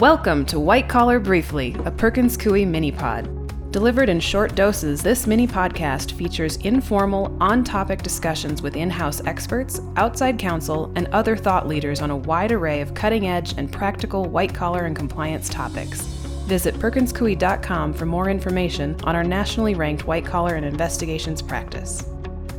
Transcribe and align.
Welcome 0.00 0.44
to 0.46 0.58
White 0.58 0.88
Collar 0.88 1.20
Briefly, 1.20 1.76
a 1.84 1.90
Perkins 1.92 2.36
Coie 2.36 2.66
mini 2.66 2.90
pod. 2.90 3.30
Delivered 3.70 4.08
in 4.08 4.18
short 4.18 4.56
doses, 4.56 5.04
this 5.04 5.24
mini 5.24 5.46
podcast 5.46 6.10
features 6.10 6.56
informal, 6.56 7.36
on 7.40 7.62
topic 7.62 8.02
discussions 8.02 8.60
with 8.60 8.74
in 8.74 8.90
house 8.90 9.24
experts, 9.24 9.80
outside 9.94 10.36
counsel, 10.36 10.92
and 10.96 11.06
other 11.12 11.36
thought 11.36 11.68
leaders 11.68 12.02
on 12.02 12.10
a 12.10 12.16
wide 12.16 12.50
array 12.50 12.80
of 12.80 12.92
cutting 12.92 13.28
edge 13.28 13.56
and 13.56 13.70
practical 13.70 14.24
white 14.24 14.52
collar 14.52 14.86
and 14.86 14.96
compliance 14.96 15.48
topics. 15.48 16.00
Visit 16.48 16.74
perkinscoie.com 16.80 17.92
for 17.94 18.04
more 18.04 18.28
information 18.28 18.96
on 19.04 19.14
our 19.14 19.22
nationally 19.22 19.76
ranked 19.76 20.08
white 20.08 20.26
collar 20.26 20.56
and 20.56 20.66
investigations 20.66 21.40
practice. 21.40 22.04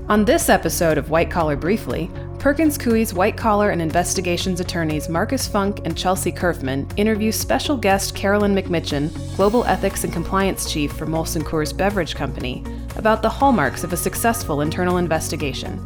On 0.07 0.23
this 0.23 0.49
episode 0.49 0.99
of 0.99 1.09
White 1.09 1.31
Collar 1.31 1.55
Briefly, 1.55 2.11
Perkins 2.37 2.77
Coie's 2.77 3.11
white 3.11 3.35
collar 3.35 3.71
and 3.71 3.81
investigations 3.81 4.59
attorneys 4.59 5.09
Marcus 5.09 5.47
Funk 5.47 5.81
and 5.83 5.97
Chelsea 5.97 6.31
Curfman 6.31 6.87
interview 6.95 7.31
special 7.31 7.75
guest 7.75 8.13
Carolyn 8.13 8.54
McMitchin, 8.54 9.10
Global 9.36 9.65
Ethics 9.65 10.04
and 10.04 10.13
Compliance 10.13 10.71
Chief 10.71 10.91
for 10.91 11.07
Molson 11.07 11.41
Coors 11.41 11.75
Beverage 11.75 12.13
Company, 12.13 12.63
about 12.97 13.23
the 13.23 13.29
hallmarks 13.29 13.83
of 13.83 13.93
a 13.93 13.97
successful 13.97 14.61
internal 14.61 14.97
investigation 14.97 15.79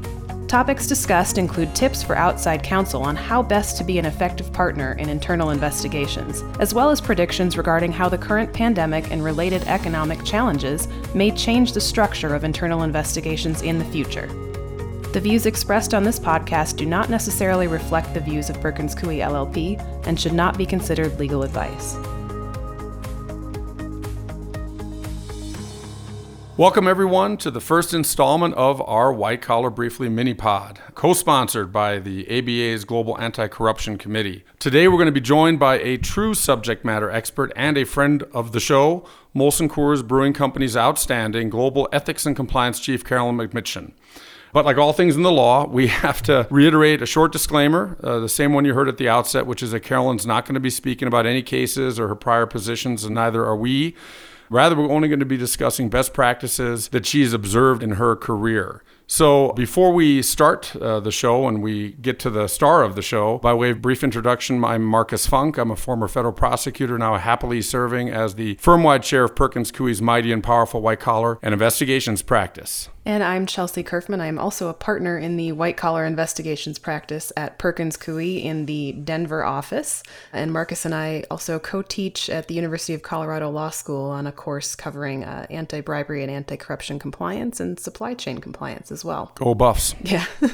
Topics 0.50 0.88
discussed 0.88 1.38
include 1.38 1.76
tips 1.76 2.02
for 2.02 2.18
outside 2.18 2.64
counsel 2.64 3.04
on 3.04 3.16
how 3.16 3.44
best 3.44 3.78
to 3.78 3.84
be 3.84 4.00
an 4.00 4.06
effective 4.06 4.52
partner 4.52 4.94
in 4.94 5.08
internal 5.08 5.52
investigations, 5.52 6.42
as 6.60 6.74
well 6.74 6.90
as 6.90 7.00
predictions 7.00 7.56
regarding 7.56 7.92
how 7.92 8.10
the 8.10 8.18
current 8.18 8.52
pandemic 8.52 9.12
and 9.12 9.24
related 9.24 9.62
economic 9.68 10.26
challenges 10.26 10.88
may 11.14 11.30
change 11.30 11.74
the 11.74 11.80
structure 11.80 12.34
of 12.34 12.44
internal 12.44 12.82
investigations 12.82 13.62
in 13.62 13.78
the 13.78 13.86
future. 13.86 14.26
The 15.14 15.22
views 15.22 15.46
expressed 15.46 15.94
on 15.94 16.04
this 16.04 16.20
podcast 16.20 16.78
do 16.78 16.86
not 16.88 17.12
necessarily 17.12 17.68
reflect 17.68 18.16
the 18.16 18.20
views 18.20 18.50
of 18.50 18.60
Perkins 18.60 18.96
Coie 18.96 19.20
LLP 19.20 19.80
and 20.08 20.20
should 20.20 20.34
not 20.34 20.58
be 20.58 20.66
considered 20.66 21.20
legal 21.20 21.44
advice. 21.44 21.96
Welcome, 26.60 26.90
everyone, 26.90 27.38
to 27.38 27.52
the 27.52 27.62
first 27.62 27.94
installment 27.94 28.54
of 28.56 28.82
our 28.82 29.14
White 29.14 29.42
Collar 29.42 29.70
Briefly 29.70 30.10
mini 30.10 30.34
pod, 30.34 30.82
co 30.94 31.14
sponsored 31.14 31.72
by 31.72 32.00
the 32.00 32.28
ABA's 32.28 32.84
Global 32.84 33.18
Anti 33.18 33.48
Corruption 33.48 33.98
Committee. 33.98 34.44
Today, 34.60 34.90
we're 34.90 34.98
going 34.98 35.06
to 35.06 35.14
be 35.14 35.22
joined 35.22 35.58
by 35.58 35.80
a 35.80 35.96
true 35.96 36.34
subject 36.34 36.84
matter 36.84 37.10
expert 37.10 37.54
and 37.56 37.78
a 37.78 37.86
friend 37.86 38.24
of 38.34 38.52
the 38.52 38.60
show, 38.60 39.08
Molson 39.34 39.70
Coors 39.70 40.06
Brewing 40.06 40.34
Company's 40.34 40.76
outstanding 40.76 41.50
Global 41.50 41.88
Ethics 41.94 42.26
and 42.26 42.36
Compliance 42.36 42.82
Chief, 42.82 43.06
Carolyn 43.06 43.38
McMitchin. 43.38 43.94
But 44.52 44.66
like 44.66 44.78
all 44.78 44.92
things 44.92 45.16
in 45.16 45.24
the 45.24 45.32
law, 45.32 45.66
we 45.66 45.88
have 46.04 46.22
to 46.24 46.46
reiterate 46.50 47.02
a 47.02 47.06
short 47.06 47.32
disclaimer, 47.32 47.98
uh, 48.04 48.20
the 48.20 48.28
same 48.28 48.52
one 48.52 48.66
you 48.66 48.74
heard 48.74 48.90
at 48.90 48.98
the 48.98 49.08
outset, 49.08 49.46
which 49.46 49.64
is 49.64 49.72
that 49.72 49.80
Carolyn's 49.80 50.28
not 50.28 50.44
going 50.44 50.56
to 50.56 50.60
be 50.60 50.70
speaking 50.70 51.08
about 51.08 51.26
any 51.26 51.42
cases 51.42 51.98
or 51.98 52.10
her 52.10 52.16
prior 52.16 52.46
positions, 52.46 53.06
and 53.06 53.16
neither 53.16 53.46
are 53.46 53.56
we. 53.56 53.96
Rather, 54.50 54.76
we're 54.76 54.90
only 54.90 55.08
going 55.08 55.20
to 55.20 55.26
be 55.26 55.38
discussing 55.38 55.90
best 55.90 56.14
practices 56.14 56.90
that 56.90 57.06
she's 57.06 57.34
observed 57.34 57.84
in 57.84 57.92
her 57.92 58.16
career. 58.16 58.84
So, 59.06 59.54
before 59.54 59.92
we 59.92 60.22
start 60.22 60.76
uh, 60.76 61.00
the 61.00 61.12
show 61.12 61.48
and 61.48 61.64
we 61.64 61.94
get 61.94 62.20
to 62.20 62.30
the 62.30 62.48
star 62.48 62.84
of 62.84 62.96
the 62.96 63.02
show, 63.02 63.40
by 63.40 63.54
way 63.54 63.72
of 63.72 63.82
brief 63.82 64.04
introduction, 64.04 64.64
I'm 64.64 64.84
Marcus 64.84 65.26
Funk. 65.26 65.58
I'm 65.58 65.72
a 65.72 65.76
former 65.76 66.08
federal 66.08 66.34
prosecutor, 66.34 66.98
now 66.98 67.18
happily 67.18 67.62
serving 67.62 68.10
as 68.10 68.36
the 68.36 68.56
firm 68.56 68.84
wide 68.84 69.02
chair 69.04 69.24
of 69.24 69.36
Perkins 69.36 69.72
Coie's 69.72 70.02
mighty 70.02 70.32
and 70.32 70.44
powerful 70.44 70.82
white 70.82 71.00
collar 71.00 71.40
and 71.42 71.54
investigations 71.54 72.22
practice. 72.22 72.90
And 73.06 73.24
I'm 73.24 73.46
Chelsea 73.46 73.84
Curfman. 73.84 74.20
I'm 74.20 74.38
also 74.38 74.68
a 74.68 74.74
partner 74.74 75.18
in 75.18 75.38
the 75.38 75.52
white 75.52 75.78
collar 75.78 76.06
investigations 76.06 76.78
practice 76.78 77.32
at 77.38 77.58
Perkins 77.58 77.98
Coie 77.98 78.44
in 78.44 78.66
the 78.66 78.92
Denver 78.92 79.44
office. 79.44 80.04
And 80.34 80.52
Marcus 80.52 80.86
and 80.86 80.94
I 80.94 81.24
also 81.32 81.60
co 81.60 81.82
teach 81.82 82.30
at 82.30 82.48
the 82.48 82.54
University 82.54 82.94
of 82.94 83.02
Colorado 83.02 83.50
Law 83.50 83.70
School 83.70 84.10
on 84.10 84.28
a 84.28 84.32
course 84.32 84.76
covering 84.76 85.24
uh, 85.24 85.48
anti 85.50 85.82
bribery 85.82 86.22
and 86.22 86.32
anti 86.32 86.58
corruption 86.58 87.00
compliance 87.00 87.60
and 87.60 87.80
supply 87.80 88.14
chain 88.14 88.40
compliance 88.40 88.92
as 88.92 89.06
well. 89.06 89.32
Go 89.36 89.56
Buffs. 89.56 89.96
Yeah. 90.02 90.26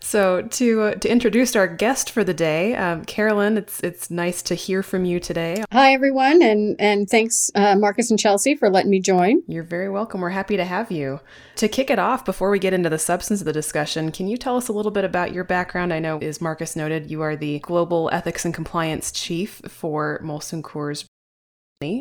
so 0.00 0.42
to 0.42 0.80
uh, 0.82 0.94
to 0.96 1.08
introduce 1.08 1.56
our 1.56 1.66
guest 1.66 2.10
for 2.10 2.22
the 2.22 2.34
day, 2.34 2.74
um, 2.76 3.04
Carolyn, 3.04 3.56
it's 3.56 3.80
it's 3.80 4.10
nice 4.10 4.42
to 4.42 4.54
hear 4.54 4.82
from 4.82 5.04
you 5.04 5.20
today. 5.20 5.64
Hi, 5.72 5.94
everyone. 5.94 6.42
And, 6.42 6.76
and 6.78 7.08
thanks, 7.08 7.50
uh, 7.54 7.76
Marcus 7.76 8.10
and 8.10 8.18
Chelsea, 8.18 8.54
for 8.54 8.70
letting 8.70 8.90
me 8.90 9.00
join. 9.00 9.42
You're 9.46 9.62
very 9.62 9.88
welcome. 9.88 10.20
We're 10.20 10.30
happy 10.30 10.56
to 10.56 10.64
have 10.64 10.90
you. 10.90 11.20
To 11.56 11.68
kick 11.78 11.90
it 11.90 11.98
off, 12.00 12.24
before 12.24 12.50
we 12.50 12.58
get 12.58 12.74
into 12.74 12.90
the 12.90 12.98
substance 12.98 13.40
of 13.40 13.44
the 13.44 13.52
discussion, 13.52 14.10
can 14.10 14.26
you 14.26 14.36
tell 14.36 14.56
us 14.56 14.66
a 14.66 14.72
little 14.72 14.90
bit 14.90 15.04
about 15.04 15.32
your 15.32 15.44
background? 15.44 15.92
I 15.92 16.00
know, 16.00 16.18
as 16.18 16.40
Marcus 16.40 16.74
noted, 16.74 17.08
you 17.08 17.22
are 17.22 17.36
the 17.36 17.60
Global 17.60 18.10
Ethics 18.12 18.44
and 18.44 18.52
Compliance 18.52 19.12
Chief 19.12 19.62
for 19.68 20.20
Molson 20.20 20.60
Coors. 20.60 21.04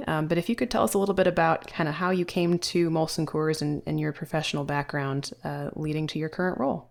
Um, 0.07 0.25
but 0.25 0.39
if 0.39 0.49
you 0.49 0.55
could 0.55 0.71
tell 0.71 0.83
us 0.83 0.95
a 0.95 0.97
little 0.97 1.13
bit 1.13 1.27
about 1.27 1.67
kind 1.67 1.87
of 1.87 1.93
how 1.93 2.09
you 2.09 2.25
came 2.25 2.57
to 2.57 2.89
Molson 2.89 3.27
Coors 3.27 3.61
and, 3.61 3.83
and 3.85 3.99
your 3.99 4.13
professional 4.13 4.63
background 4.63 5.29
uh, 5.43 5.69
leading 5.75 6.07
to 6.07 6.17
your 6.17 6.29
current 6.29 6.59
role. 6.59 6.89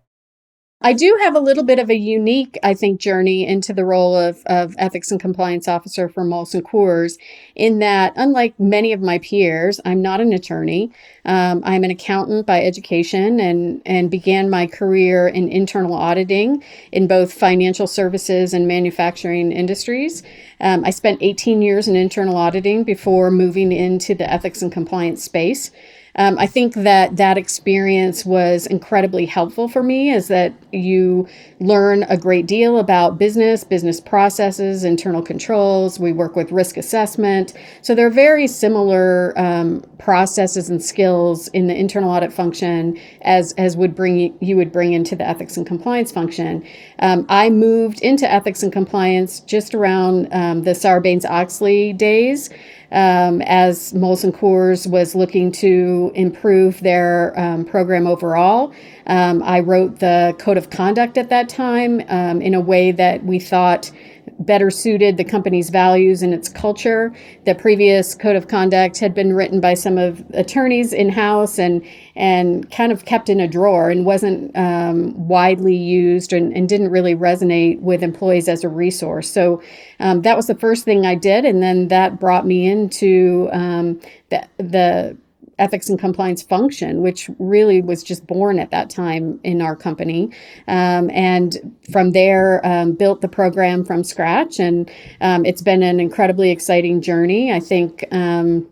I 0.79 0.93
do 0.93 1.17
have 1.23 1.35
a 1.35 1.39
little 1.39 1.63
bit 1.63 1.79
of 1.79 1.89
a 1.89 1.97
unique, 1.97 2.59
I 2.61 2.75
think, 2.75 2.99
journey 2.99 3.47
into 3.47 3.73
the 3.73 3.83
role 3.83 4.15
of, 4.15 4.43
of 4.45 4.75
ethics 4.77 5.09
and 5.09 5.19
compliance 5.19 5.67
officer 5.67 6.07
for 6.07 6.23
Molson 6.23 6.61
Coors, 6.61 7.17
in 7.55 7.79
that, 7.79 8.13
unlike 8.15 8.59
many 8.59 8.93
of 8.93 9.01
my 9.01 9.17
peers, 9.17 9.79
I'm 9.85 10.03
not 10.03 10.21
an 10.21 10.33
attorney. 10.33 10.91
Um, 11.25 11.63
I'm 11.65 11.83
an 11.83 11.89
accountant 11.89 12.45
by 12.45 12.63
education 12.63 13.39
and, 13.39 13.81
and 13.87 14.11
began 14.11 14.51
my 14.51 14.67
career 14.67 15.27
in 15.27 15.49
internal 15.49 15.95
auditing 15.95 16.63
in 16.91 17.07
both 17.07 17.33
financial 17.33 17.87
services 17.87 18.53
and 18.53 18.67
manufacturing 18.67 19.51
industries. 19.51 20.21
Um, 20.61 20.85
I 20.85 20.91
spent 20.91 21.23
18 21.23 21.63
years 21.63 21.87
in 21.87 21.95
internal 21.95 22.37
auditing 22.37 22.83
before 22.83 23.31
moving 23.31 23.71
into 23.71 24.13
the 24.13 24.31
ethics 24.31 24.61
and 24.61 24.71
compliance 24.71 25.23
space 25.23 25.71
um, 26.17 26.39
I 26.39 26.47
think 26.47 26.73
that 26.73 27.17
that 27.17 27.37
experience 27.37 28.25
was 28.25 28.65
incredibly 28.65 29.25
helpful 29.25 29.67
for 29.67 29.83
me 29.83 30.11
is 30.11 30.27
that 30.29 30.53
you 30.71 31.27
learn 31.59 32.03
a 32.03 32.17
great 32.17 32.47
deal 32.47 32.79
about 32.79 33.19
business, 33.19 33.63
business 33.63 33.99
processes, 34.01 34.83
internal 34.83 35.21
controls. 35.21 35.99
We 35.99 36.11
work 36.11 36.35
with 36.35 36.51
risk 36.51 36.75
assessment. 36.77 37.53
So 37.83 37.93
they're 37.93 38.09
very 38.09 38.47
similar 38.47 39.33
um, 39.37 39.83
processes 39.99 40.69
and 40.69 40.83
skills 40.83 41.47
in 41.49 41.67
the 41.67 41.75
internal 41.75 42.09
audit 42.09 42.33
function 42.33 42.99
as, 43.21 43.53
as 43.53 43.77
would 43.77 43.95
bring 43.95 44.35
you 44.39 44.57
would 44.57 44.71
bring 44.71 44.93
into 44.93 45.15
the 45.15 45.27
ethics 45.27 45.55
and 45.55 45.67
compliance 45.67 46.11
function. 46.11 46.65
Um, 46.99 47.25
I 47.29 47.49
moved 47.49 48.01
into 48.01 48.29
ethics 48.31 48.63
and 48.63 48.73
compliance 48.73 49.39
just 49.41 49.75
around 49.75 50.27
um, 50.31 50.63
the 50.63 50.71
Sarbanes 50.71 51.25
Oxley 51.29 51.93
days 51.93 52.49
um, 52.91 53.41
as 53.41 53.93
Molson 53.93 54.31
Coors 54.31 54.87
was 54.87 55.15
looking 55.15 55.51
to 55.53 56.11
improve 56.15 56.79
their 56.81 57.37
um, 57.39 57.65
program 57.65 58.07
overall. 58.07 58.73
Um, 59.07 59.43
I 59.43 59.59
wrote 59.59 59.99
the 59.99 60.35
code 60.39 60.57
of 60.57 60.69
conduct 60.69 61.17
at 61.17 61.29
that 61.29 61.49
time 61.49 62.01
um, 62.07 62.41
in 62.41 62.53
a 62.53 62.61
way 62.61 62.91
that 62.91 63.23
we 63.23 63.39
thought 63.39 63.91
better 64.39 64.69
suited 64.69 65.17
the 65.17 65.23
company's 65.23 65.69
values 65.69 66.21
and 66.21 66.33
its 66.33 66.49
culture. 66.49 67.13
The 67.45 67.55
previous 67.55 68.15
code 68.15 68.35
of 68.35 68.47
conduct 68.47 68.99
had 68.99 69.13
been 69.13 69.33
written 69.33 69.59
by 69.59 69.73
some 69.73 69.97
of 69.97 70.23
attorneys 70.33 70.93
in 70.93 71.09
house 71.09 71.57
and 71.57 71.85
and 72.15 72.69
kind 72.71 72.91
of 72.91 73.05
kept 73.05 73.29
in 73.29 73.39
a 73.39 73.47
drawer 73.47 73.89
and 73.89 74.05
wasn't 74.05 74.55
um, 74.57 75.27
widely 75.27 75.75
used 75.75 76.33
and, 76.33 76.55
and, 76.55 76.67
didn't 76.67 76.89
really 76.89 77.15
resonate 77.15 77.79
with 77.79 78.01
employees 78.01 78.47
as 78.47 78.63
a 78.63 78.69
resource. 78.69 79.29
So 79.29 79.61
um, 79.99 80.23
that 80.23 80.35
was 80.35 80.47
the 80.47 80.55
first 80.55 80.83
thing 80.83 81.05
I 81.05 81.15
did, 81.15 81.45
and 81.45 81.61
then 81.61 81.89
that 81.89 82.19
brought 82.19 82.45
me 82.45 82.67
into 82.67 83.49
um, 83.51 84.01
the 84.29 84.47
the 84.57 85.17
ethics 85.59 85.89
and 85.89 85.99
compliance 85.99 86.41
function, 86.41 87.01
which 87.01 87.29
really 87.39 87.81
was 87.81 88.03
just 88.03 88.25
born 88.27 88.59
at 88.59 88.71
that 88.71 88.89
time 88.89 89.39
in 89.43 89.61
our 89.61 89.75
company. 89.75 90.29
Um, 90.67 91.09
and 91.11 91.75
from 91.91 92.11
there, 92.11 92.65
um, 92.65 92.93
built 92.93 93.21
the 93.21 93.27
program 93.27 93.83
from 93.83 94.03
scratch. 94.03 94.59
And 94.59 94.89
um, 95.21 95.45
it's 95.45 95.61
been 95.61 95.83
an 95.83 95.99
incredibly 95.99 96.51
exciting 96.51 97.01
journey. 97.01 97.51
I 97.51 97.59
think. 97.59 98.05
Um, 98.11 98.67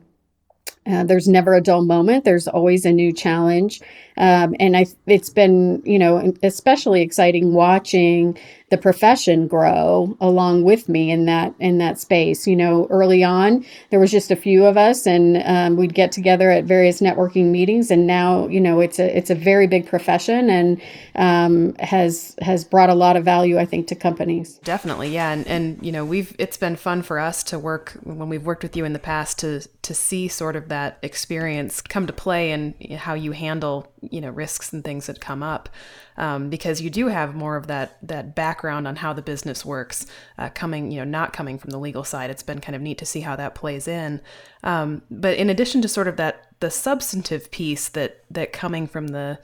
uh, 0.87 1.03
there's 1.03 1.27
never 1.27 1.55
a 1.55 1.61
dull 1.61 1.83
moment. 1.83 2.25
There's 2.25 2.47
always 2.47 2.85
a 2.85 2.91
new 2.91 3.11
challenge. 3.11 3.81
Um, 4.17 4.55
and 4.59 4.77
I, 4.77 4.85
it's 5.07 5.31
been, 5.31 5.81
you 5.83 5.97
know, 5.97 6.31
especially 6.43 7.01
exciting 7.01 7.53
watching 7.53 8.37
the 8.69 8.77
profession 8.77 9.47
grow 9.47 10.17
along 10.19 10.63
with 10.63 10.89
me 10.89 11.11
in 11.11 11.25
that 11.25 11.53
in 11.59 11.77
that 11.77 11.99
space. 11.99 12.47
You 12.47 12.55
know, 12.55 12.87
early 12.89 13.23
on 13.23 13.65
there 13.91 13.99
was 13.99 14.11
just 14.11 14.31
a 14.31 14.35
few 14.35 14.65
of 14.65 14.75
us, 14.75 15.05
and 15.05 15.41
um, 15.45 15.77
we'd 15.77 15.93
get 15.93 16.11
together 16.11 16.49
at 16.49 16.63
various 16.63 16.99
networking 16.99 17.51
meetings. 17.51 17.91
And 17.91 18.07
now, 18.07 18.47
you 18.47 18.59
know, 18.59 18.79
it's 18.79 18.97
a 18.99 19.15
it's 19.15 19.29
a 19.29 19.35
very 19.35 19.67
big 19.67 19.85
profession 19.85 20.49
and 20.49 20.81
um, 21.15 21.75
has 21.75 22.35
has 22.41 22.63
brought 22.63 22.89
a 22.89 22.95
lot 22.95 23.15
of 23.15 23.23
value, 23.23 23.59
I 23.59 23.65
think, 23.65 23.87
to 23.87 23.95
companies. 23.95 24.57
Definitely, 24.63 25.09
yeah. 25.09 25.31
And 25.31 25.47
and 25.47 25.85
you 25.85 25.91
know, 25.91 26.03
we've 26.03 26.35
it's 26.39 26.57
been 26.57 26.75
fun 26.75 27.03
for 27.03 27.19
us 27.19 27.43
to 27.45 27.59
work 27.59 27.97
when 28.03 28.29
we've 28.29 28.45
worked 28.45 28.63
with 28.63 28.75
you 28.75 28.85
in 28.85 28.93
the 28.93 28.99
past 28.99 29.39
to 29.39 29.61
to 29.83 29.93
see 29.93 30.27
sort 30.27 30.55
of 30.55 30.69
that 30.69 30.97
experience 31.03 31.81
come 31.81 32.07
to 32.07 32.13
play 32.13 32.51
and 32.51 32.73
how 32.93 33.13
you 33.13 33.31
handle 33.31 33.91
you 34.01 34.21
know 34.21 34.29
risks 34.29 34.73
and 34.73 34.83
things 34.83 35.07
that 35.07 35.19
come 35.19 35.43
up 35.43 35.69
um, 36.17 36.49
because 36.49 36.81
you 36.81 36.89
do 36.89 37.07
have 37.07 37.35
more 37.35 37.55
of 37.55 37.67
that 37.67 37.97
that 38.01 38.35
back 38.35 38.54
background 38.55 38.87
on 38.87 38.95
how 38.95 39.11
the 39.11 39.21
business 39.21 39.65
works, 39.65 40.05
uh, 40.37 40.49
coming, 40.49 40.89
you 40.91 40.99
know, 40.99 41.03
not 41.03 41.33
coming 41.33 41.57
from 41.57 41.71
the 41.71 41.77
legal 41.77 42.05
side. 42.05 42.29
It's 42.29 42.43
been 42.43 42.61
kind 42.61 42.75
of 42.75 42.81
neat 42.81 42.97
to 42.99 43.05
see 43.05 43.19
how 43.21 43.35
that 43.35 43.53
plays 43.53 43.85
in. 43.85 44.21
Um, 44.63 45.01
but 45.11 45.37
in 45.37 45.49
addition 45.49 45.81
to 45.81 45.89
sort 45.89 46.07
of 46.07 46.15
that, 46.15 46.47
the 46.61 46.71
substantive 46.71 47.51
piece 47.51 47.89
that 47.89 48.23
that 48.31 48.53
coming 48.53 48.87
from 48.87 49.09
the, 49.09 49.39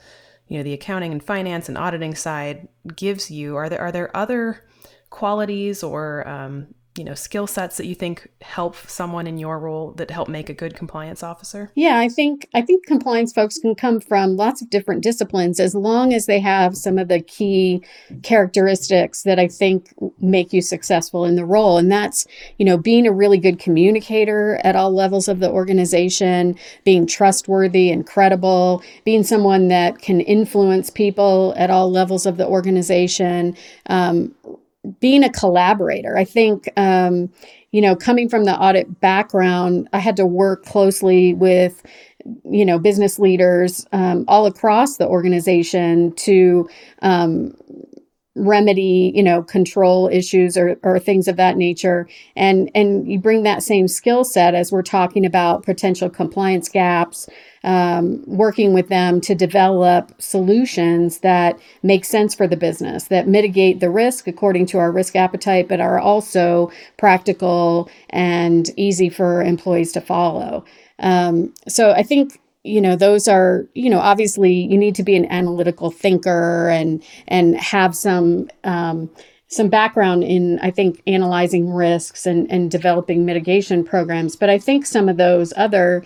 you 0.48 0.56
know, 0.56 0.62
the 0.62 0.72
accounting 0.72 1.12
and 1.12 1.22
finance 1.22 1.68
and 1.68 1.76
auditing 1.76 2.14
side 2.14 2.68
gives 2.96 3.30
you, 3.30 3.54
are 3.56 3.68
there 3.68 3.80
are 3.80 3.92
there 3.92 4.16
other 4.16 4.64
qualities 5.10 5.82
or 5.82 6.26
um, 6.26 6.74
you 6.96 7.04
know 7.04 7.14
skill 7.14 7.46
sets 7.46 7.76
that 7.78 7.86
you 7.86 7.94
think 7.94 8.28
help 8.42 8.76
someone 8.76 9.26
in 9.26 9.38
your 9.38 9.58
role 9.58 9.92
that 9.92 10.10
help 10.10 10.28
make 10.28 10.48
a 10.48 10.54
good 10.54 10.74
compliance 10.74 11.22
officer? 11.22 11.70
Yeah 11.74 11.98
i 11.98 12.08
think 12.08 12.48
i 12.54 12.60
think 12.60 12.86
compliance 12.86 13.32
folks 13.32 13.58
can 13.58 13.74
come 13.74 14.00
from 14.00 14.36
lots 14.36 14.60
of 14.60 14.70
different 14.70 15.02
disciplines 15.02 15.58
as 15.58 15.74
long 15.74 16.12
as 16.12 16.26
they 16.26 16.40
have 16.40 16.76
some 16.76 16.98
of 16.98 17.08
the 17.08 17.20
key 17.20 17.82
characteristics 18.22 19.22
that 19.22 19.38
i 19.38 19.48
think 19.48 19.94
make 20.18 20.52
you 20.52 20.62
successful 20.62 21.24
in 21.24 21.36
the 21.36 21.44
role. 21.44 21.78
And 21.78 21.90
that's 21.90 22.26
you 22.58 22.64
know 22.64 22.76
being 22.76 23.06
a 23.06 23.12
really 23.12 23.38
good 23.38 23.58
communicator 23.58 24.60
at 24.64 24.76
all 24.76 24.92
levels 24.92 25.28
of 25.28 25.40
the 25.40 25.50
organization 25.50 26.56
being 26.84 27.06
trustworthy 27.06 27.90
and 27.90 28.06
credible 28.06 28.82
being 29.04 29.22
someone 29.22 29.68
that 29.68 29.98
can 29.98 30.20
influence 30.20 30.90
people 30.90 31.54
at 31.56 31.70
all 31.70 31.90
levels 31.90 32.26
of 32.26 32.36
the 32.36 32.46
organization 32.46 33.56
um, 33.86 34.34
being 35.00 35.24
a 35.24 35.30
collaborator. 35.30 36.16
I 36.16 36.24
think, 36.24 36.68
um, 36.76 37.30
you 37.70 37.80
know, 37.80 37.96
coming 37.96 38.28
from 38.28 38.44
the 38.44 38.54
audit 38.54 39.00
background, 39.00 39.88
I 39.92 39.98
had 39.98 40.16
to 40.16 40.26
work 40.26 40.64
closely 40.64 41.34
with, 41.34 41.82
you 42.44 42.64
know, 42.64 42.78
business 42.78 43.18
leaders 43.18 43.86
um, 43.92 44.24
all 44.28 44.46
across 44.46 44.96
the 44.96 45.06
organization 45.06 46.12
to 46.16 46.68
um, 47.00 47.54
remedy 48.34 49.12
you 49.14 49.22
know 49.22 49.42
control 49.42 50.08
issues 50.10 50.56
or, 50.56 50.78
or 50.82 50.98
things 50.98 51.28
of 51.28 51.36
that 51.36 51.58
nature 51.58 52.08
and 52.34 52.70
and 52.74 53.06
you 53.06 53.18
bring 53.18 53.42
that 53.42 53.62
same 53.62 53.86
skill 53.86 54.24
set 54.24 54.54
as 54.54 54.72
we're 54.72 54.80
talking 54.80 55.26
about 55.26 55.62
potential 55.64 56.08
compliance 56.08 56.66
gaps 56.68 57.28
um, 57.64 58.22
working 58.26 58.72
with 58.72 58.88
them 58.88 59.20
to 59.22 59.34
develop 59.34 60.20
solutions 60.20 61.18
that 61.18 61.58
make 61.82 62.04
sense 62.04 62.34
for 62.34 62.46
the 62.46 62.56
business 62.56 63.04
that 63.04 63.28
mitigate 63.28 63.80
the 63.80 63.90
risk 63.90 64.26
according 64.26 64.66
to 64.66 64.78
our 64.78 64.90
risk 64.90 65.14
appetite 65.16 65.68
but 65.68 65.80
are 65.80 65.98
also 65.98 66.70
practical 66.96 67.88
and 68.10 68.70
easy 68.76 69.08
for 69.08 69.42
employees 69.42 69.92
to 69.92 70.00
follow. 70.00 70.64
Um, 70.98 71.52
so 71.68 71.92
i 71.92 72.02
think 72.02 72.40
you 72.64 72.80
know 72.80 72.96
those 72.96 73.26
are 73.28 73.66
you 73.74 73.90
know 73.90 73.98
obviously 73.98 74.52
you 74.52 74.78
need 74.78 74.94
to 74.94 75.02
be 75.02 75.16
an 75.16 75.26
analytical 75.26 75.90
thinker 75.90 76.68
and 76.68 77.02
and 77.28 77.56
have 77.56 77.96
some 77.96 78.48
um, 78.64 79.10
some 79.48 79.68
background 79.68 80.22
in 80.24 80.58
i 80.60 80.70
think 80.70 81.02
analyzing 81.06 81.72
risks 81.72 82.26
and 82.26 82.50
and 82.50 82.70
developing 82.70 83.24
mitigation 83.24 83.84
programs. 83.84 84.36
But 84.36 84.50
i 84.50 84.58
think 84.58 84.86
some 84.86 85.08
of 85.08 85.16
those 85.16 85.52
other 85.56 86.04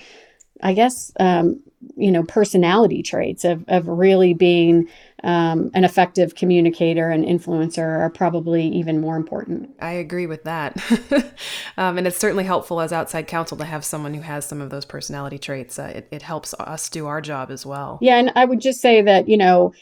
i 0.62 0.72
guess 0.72 1.12
um, 1.20 1.60
you 1.96 2.10
know 2.10 2.22
personality 2.24 3.02
traits 3.02 3.44
of, 3.44 3.64
of 3.68 3.86
really 3.86 4.34
being 4.34 4.88
um, 5.24 5.70
an 5.74 5.84
effective 5.84 6.34
communicator 6.34 7.10
and 7.10 7.24
influencer 7.24 7.78
are 7.78 8.10
probably 8.10 8.68
even 8.68 9.00
more 9.00 9.16
important. 9.16 9.70
I 9.80 9.92
agree 9.92 10.26
with 10.26 10.44
that. 10.44 10.76
um, 11.76 11.98
and 11.98 12.06
it's 12.06 12.18
certainly 12.18 12.44
helpful 12.44 12.80
as 12.80 12.92
outside 12.92 13.26
counsel 13.26 13.56
to 13.56 13.64
have 13.64 13.84
someone 13.84 14.14
who 14.14 14.20
has 14.20 14.46
some 14.46 14.60
of 14.60 14.70
those 14.70 14.84
personality 14.84 15.38
traits. 15.38 15.78
Uh, 15.78 15.92
it, 15.96 16.08
it 16.12 16.22
helps 16.22 16.54
us 16.54 16.88
do 16.88 17.06
our 17.06 17.20
job 17.20 17.50
as 17.50 17.64
well. 17.64 17.98
Yeah. 18.00 18.18
And 18.18 18.30
I 18.36 18.44
would 18.44 18.60
just 18.60 18.80
say 18.80 19.02
that, 19.02 19.28
you 19.28 19.36
know, 19.36 19.72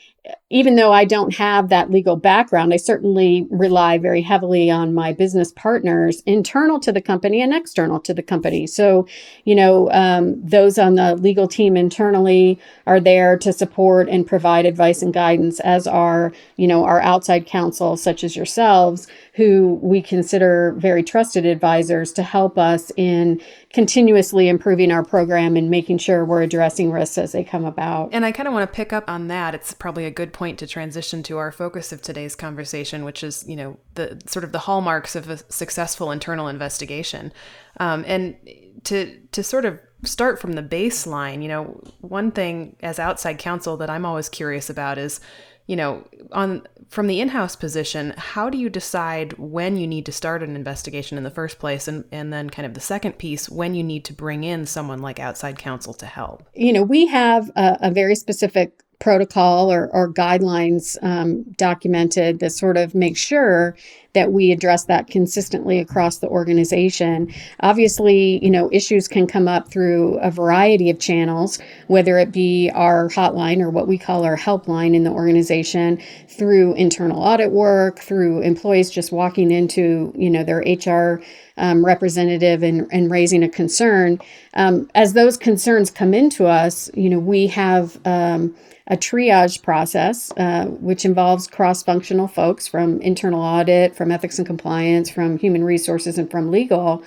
even 0.48 0.76
though 0.76 0.92
I 0.92 1.04
don't 1.04 1.34
have 1.34 1.68
that 1.68 1.90
legal 1.90 2.16
background, 2.16 2.72
I 2.72 2.76
certainly 2.76 3.46
rely 3.50 3.98
very 3.98 4.22
heavily 4.22 4.70
on 4.70 4.94
my 4.94 5.12
business 5.12 5.52
partners, 5.52 6.22
internal 6.24 6.80
to 6.80 6.92
the 6.92 7.02
company 7.02 7.42
and 7.42 7.52
external 7.52 8.00
to 8.00 8.14
the 8.14 8.22
company. 8.22 8.66
So, 8.66 9.06
you 9.44 9.54
know, 9.54 9.90
um, 9.90 10.40
those 10.42 10.78
on 10.78 10.94
the 10.94 11.16
legal 11.16 11.46
team 11.46 11.76
internally 11.76 12.58
are 12.86 13.00
there 13.00 13.36
to 13.38 13.52
support 13.52 14.08
and 14.08 14.26
provide 14.26 14.64
advice 14.64 15.02
and 15.02 15.12
guidance, 15.12 15.60
as 15.60 15.86
are, 15.86 16.32
you 16.56 16.68
know, 16.68 16.84
our 16.84 17.02
outside 17.02 17.46
counsel, 17.46 17.96
such 17.96 18.24
as 18.24 18.36
yourselves, 18.36 19.06
who 19.34 19.80
we 19.82 20.00
consider 20.00 20.76
very 20.78 21.02
trusted 21.02 21.44
advisors 21.44 22.12
to 22.12 22.22
help 22.22 22.56
us 22.56 22.92
in 22.96 23.40
continuously 23.72 24.48
improving 24.48 24.92
our 24.92 25.04
program 25.04 25.56
and 25.56 25.68
making 25.68 25.98
sure 25.98 26.24
we're 26.24 26.42
addressing 26.42 26.92
risks 26.92 27.18
as 27.18 27.32
they 27.32 27.42
come 27.42 27.64
about. 27.64 28.10
And 28.12 28.24
I 28.24 28.30
kind 28.30 28.46
of 28.46 28.54
want 28.54 28.70
to 28.70 28.74
pick 28.74 28.92
up 28.92 29.10
on 29.10 29.26
that. 29.28 29.52
It's 29.52 29.74
probably 29.74 30.04
a 30.04 30.10
good 30.10 30.32
point 30.32 30.60
to 30.60 30.68
transition 30.68 31.24
to 31.24 31.38
our 31.38 31.50
focus 31.50 31.92
of 31.92 32.00
today's 32.00 32.36
conversation, 32.36 33.04
which 33.04 33.24
is, 33.24 33.44
you 33.48 33.56
know, 33.56 33.76
the 33.94 34.22
sort 34.26 34.44
of 34.44 34.52
the 34.52 34.60
hallmarks 34.60 35.16
of 35.16 35.28
a 35.28 35.38
successful 35.52 36.12
internal 36.12 36.46
investigation. 36.46 37.32
Um, 37.80 38.04
and 38.06 38.36
to 38.84 39.18
to 39.32 39.42
sort 39.42 39.64
of 39.64 39.80
start 40.04 40.40
from 40.40 40.52
the 40.52 40.62
baseline, 40.62 41.42
you 41.42 41.48
know, 41.48 41.82
one 42.02 42.30
thing 42.30 42.76
as 42.82 43.00
outside 43.00 43.38
counsel 43.38 43.76
that 43.78 43.90
I'm 43.90 44.06
always 44.06 44.28
curious 44.28 44.70
about 44.70 44.96
is 44.96 45.20
you 45.66 45.76
know, 45.76 46.04
on 46.32 46.66
from 46.88 47.06
the 47.06 47.20
in-house 47.20 47.56
position, 47.56 48.12
how 48.16 48.50
do 48.50 48.58
you 48.58 48.68
decide 48.68 49.32
when 49.38 49.76
you 49.76 49.86
need 49.86 50.04
to 50.06 50.12
start 50.12 50.42
an 50.42 50.54
investigation 50.54 51.16
in 51.16 51.24
the 51.24 51.30
first 51.30 51.58
place 51.58 51.88
and 51.88 52.04
and 52.12 52.32
then 52.32 52.50
kind 52.50 52.66
of 52.66 52.74
the 52.74 52.80
second 52.80 53.18
piece 53.18 53.48
when 53.48 53.74
you 53.74 53.82
need 53.82 54.04
to 54.04 54.12
bring 54.12 54.44
in 54.44 54.66
someone 54.66 55.00
like 55.00 55.18
outside 55.18 55.58
counsel 55.58 55.94
to 55.94 56.06
help? 56.06 56.46
You 56.54 56.72
know, 56.72 56.82
we 56.82 57.06
have 57.06 57.50
a, 57.56 57.78
a 57.82 57.90
very 57.90 58.14
specific 58.14 58.83
protocol 58.98 59.72
or, 59.72 59.88
or 59.92 60.12
guidelines 60.12 60.96
um, 61.02 61.42
documented 61.56 62.40
that 62.40 62.50
sort 62.50 62.76
of 62.76 62.94
make 62.94 63.16
sure 63.16 63.76
that 64.14 64.32
we 64.32 64.52
address 64.52 64.84
that 64.84 65.08
consistently 65.08 65.78
across 65.80 66.18
the 66.18 66.28
organization. 66.28 67.32
Obviously, 67.60 68.42
you 68.44 68.50
know, 68.50 68.70
issues 68.72 69.08
can 69.08 69.26
come 69.26 69.48
up 69.48 69.68
through 69.68 70.16
a 70.18 70.30
variety 70.30 70.88
of 70.88 71.00
channels, 71.00 71.58
whether 71.88 72.16
it 72.18 72.30
be 72.32 72.70
our 72.74 73.08
hotline 73.08 73.60
or 73.60 73.70
what 73.70 73.88
we 73.88 73.98
call 73.98 74.24
our 74.24 74.36
helpline 74.36 74.94
in 74.94 75.02
the 75.02 75.10
organization, 75.10 76.00
through 76.28 76.74
internal 76.74 77.20
audit 77.20 77.50
work, 77.50 77.98
through 77.98 78.40
employees 78.40 78.90
just 78.90 79.12
walking 79.12 79.50
into, 79.50 80.12
you 80.16 80.30
know, 80.30 80.44
their 80.44 80.60
HR 80.60 81.20
um, 81.56 81.84
representative 81.84 82.62
and, 82.62 82.86
and 82.92 83.10
raising 83.10 83.42
a 83.42 83.48
concern. 83.48 84.18
Um, 84.54 84.88
as 84.94 85.12
those 85.12 85.36
concerns 85.36 85.90
come 85.90 86.14
into 86.14 86.46
us, 86.46 86.88
you 86.94 87.10
know, 87.10 87.18
we 87.18 87.48
have 87.48 87.98
um, 88.04 88.54
a 88.86 88.96
triage 88.96 89.62
process, 89.62 90.30
uh, 90.36 90.66
which 90.66 91.04
involves 91.04 91.46
cross 91.46 91.82
functional 91.82 92.28
folks 92.28 92.68
from 92.68 93.00
internal 93.00 93.40
audit, 93.40 93.96
from 93.96 94.12
ethics 94.12 94.38
and 94.38 94.46
compliance, 94.46 95.08
from 95.08 95.38
human 95.38 95.64
resources, 95.64 96.18
and 96.18 96.30
from 96.30 96.50
legal 96.50 97.02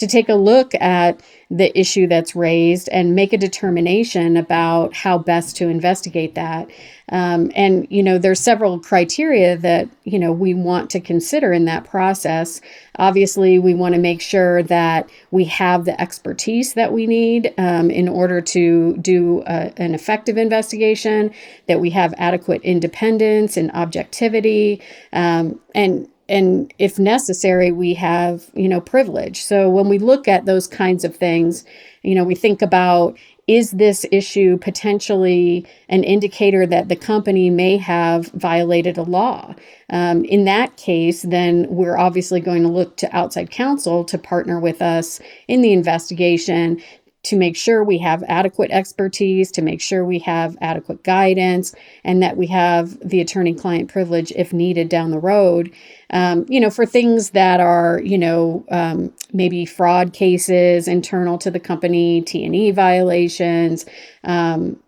to 0.00 0.06
take 0.06 0.28
a 0.28 0.34
look 0.34 0.74
at 0.76 1.20
the 1.50 1.78
issue 1.78 2.06
that's 2.06 2.36
raised 2.36 2.88
and 2.90 3.14
make 3.14 3.32
a 3.32 3.38
determination 3.38 4.36
about 4.36 4.94
how 4.94 5.18
best 5.18 5.56
to 5.56 5.68
investigate 5.68 6.34
that. 6.34 6.70
Um, 7.10 7.50
and, 7.56 7.88
you 7.90 8.02
know, 8.02 8.18
there's 8.18 8.38
several 8.38 8.78
criteria 8.78 9.56
that, 9.56 9.88
you 10.04 10.18
know, 10.18 10.32
we 10.32 10.54
want 10.54 10.90
to 10.90 11.00
consider 11.00 11.52
in 11.52 11.64
that 11.64 11.84
process. 11.84 12.60
Obviously, 12.98 13.58
we 13.58 13.74
want 13.74 13.94
to 13.94 14.00
make 14.00 14.20
sure 14.20 14.62
that 14.62 15.10
we 15.32 15.44
have 15.46 15.84
the 15.84 16.00
expertise 16.00 16.74
that 16.74 16.92
we 16.92 17.06
need 17.06 17.52
um, 17.58 17.90
in 17.90 18.08
order 18.08 18.40
to 18.40 18.96
do 18.98 19.42
a, 19.46 19.72
an 19.76 19.92
effective 19.94 20.38
investigation, 20.38 21.34
that 21.66 21.80
we 21.80 21.90
have 21.90 22.14
adequate 22.16 22.62
independence 22.62 23.56
and 23.56 23.72
objectivity, 23.72 24.80
um, 25.12 25.60
and 25.74 26.08
and 26.30 26.72
if 26.78 26.98
necessary 26.98 27.70
we 27.70 27.92
have 27.92 28.50
you 28.54 28.68
know 28.68 28.80
privilege 28.80 29.42
so 29.42 29.68
when 29.68 29.88
we 29.88 29.98
look 29.98 30.26
at 30.28 30.46
those 30.46 30.66
kinds 30.66 31.04
of 31.04 31.14
things 31.14 31.64
you 32.02 32.14
know 32.14 32.24
we 32.24 32.34
think 32.34 32.62
about 32.62 33.18
is 33.50 33.72
this 33.72 34.06
issue 34.12 34.56
potentially 34.58 35.66
an 35.88 36.04
indicator 36.04 36.68
that 36.68 36.88
the 36.88 36.94
company 36.94 37.50
may 37.50 37.76
have 37.76 38.28
violated 38.28 38.96
a 38.96 39.02
law? 39.02 39.56
Um, 39.88 40.24
in 40.24 40.44
that 40.44 40.76
case, 40.76 41.22
then 41.22 41.66
we're 41.68 41.98
obviously 41.98 42.40
going 42.40 42.62
to 42.62 42.68
look 42.68 42.96
to 42.98 43.16
outside 43.16 43.50
counsel 43.50 44.04
to 44.04 44.18
partner 44.18 44.60
with 44.60 44.80
us 44.80 45.18
in 45.48 45.62
the 45.62 45.72
investigation 45.72 46.80
to 47.22 47.36
make 47.36 47.56
sure 47.56 47.84
we 47.84 47.98
have 47.98 48.24
adequate 48.28 48.70
expertise, 48.70 49.50
to 49.52 49.62
make 49.62 49.80
sure 49.80 50.04
we 50.04 50.18
have 50.20 50.56
adequate 50.60 51.02
guidance, 51.02 51.74
and 52.02 52.22
that 52.22 52.36
we 52.36 52.46
have 52.46 52.98
the 53.06 53.20
attorney 53.20 53.54
client 53.54 53.90
privilege 53.90 54.32
if 54.36 54.52
needed 54.52 54.88
down 54.88 55.10
the 55.10 55.18
road. 55.18 55.70
Um, 56.10 56.46
you 56.48 56.60
know, 56.60 56.70
for 56.70 56.86
things 56.86 57.30
that 57.30 57.60
are, 57.60 58.00
you 58.02 58.16
know, 58.16 58.64
um, 58.70 59.12
maybe 59.32 59.66
fraud 59.66 60.12
cases 60.12 60.88
internal 60.88 61.36
to 61.38 61.50
the 61.50 61.60
company, 61.60 62.22
T 62.22 62.44
and 62.44 62.56
E 62.56 62.70
violations, 62.70 63.84
um, 64.24 64.80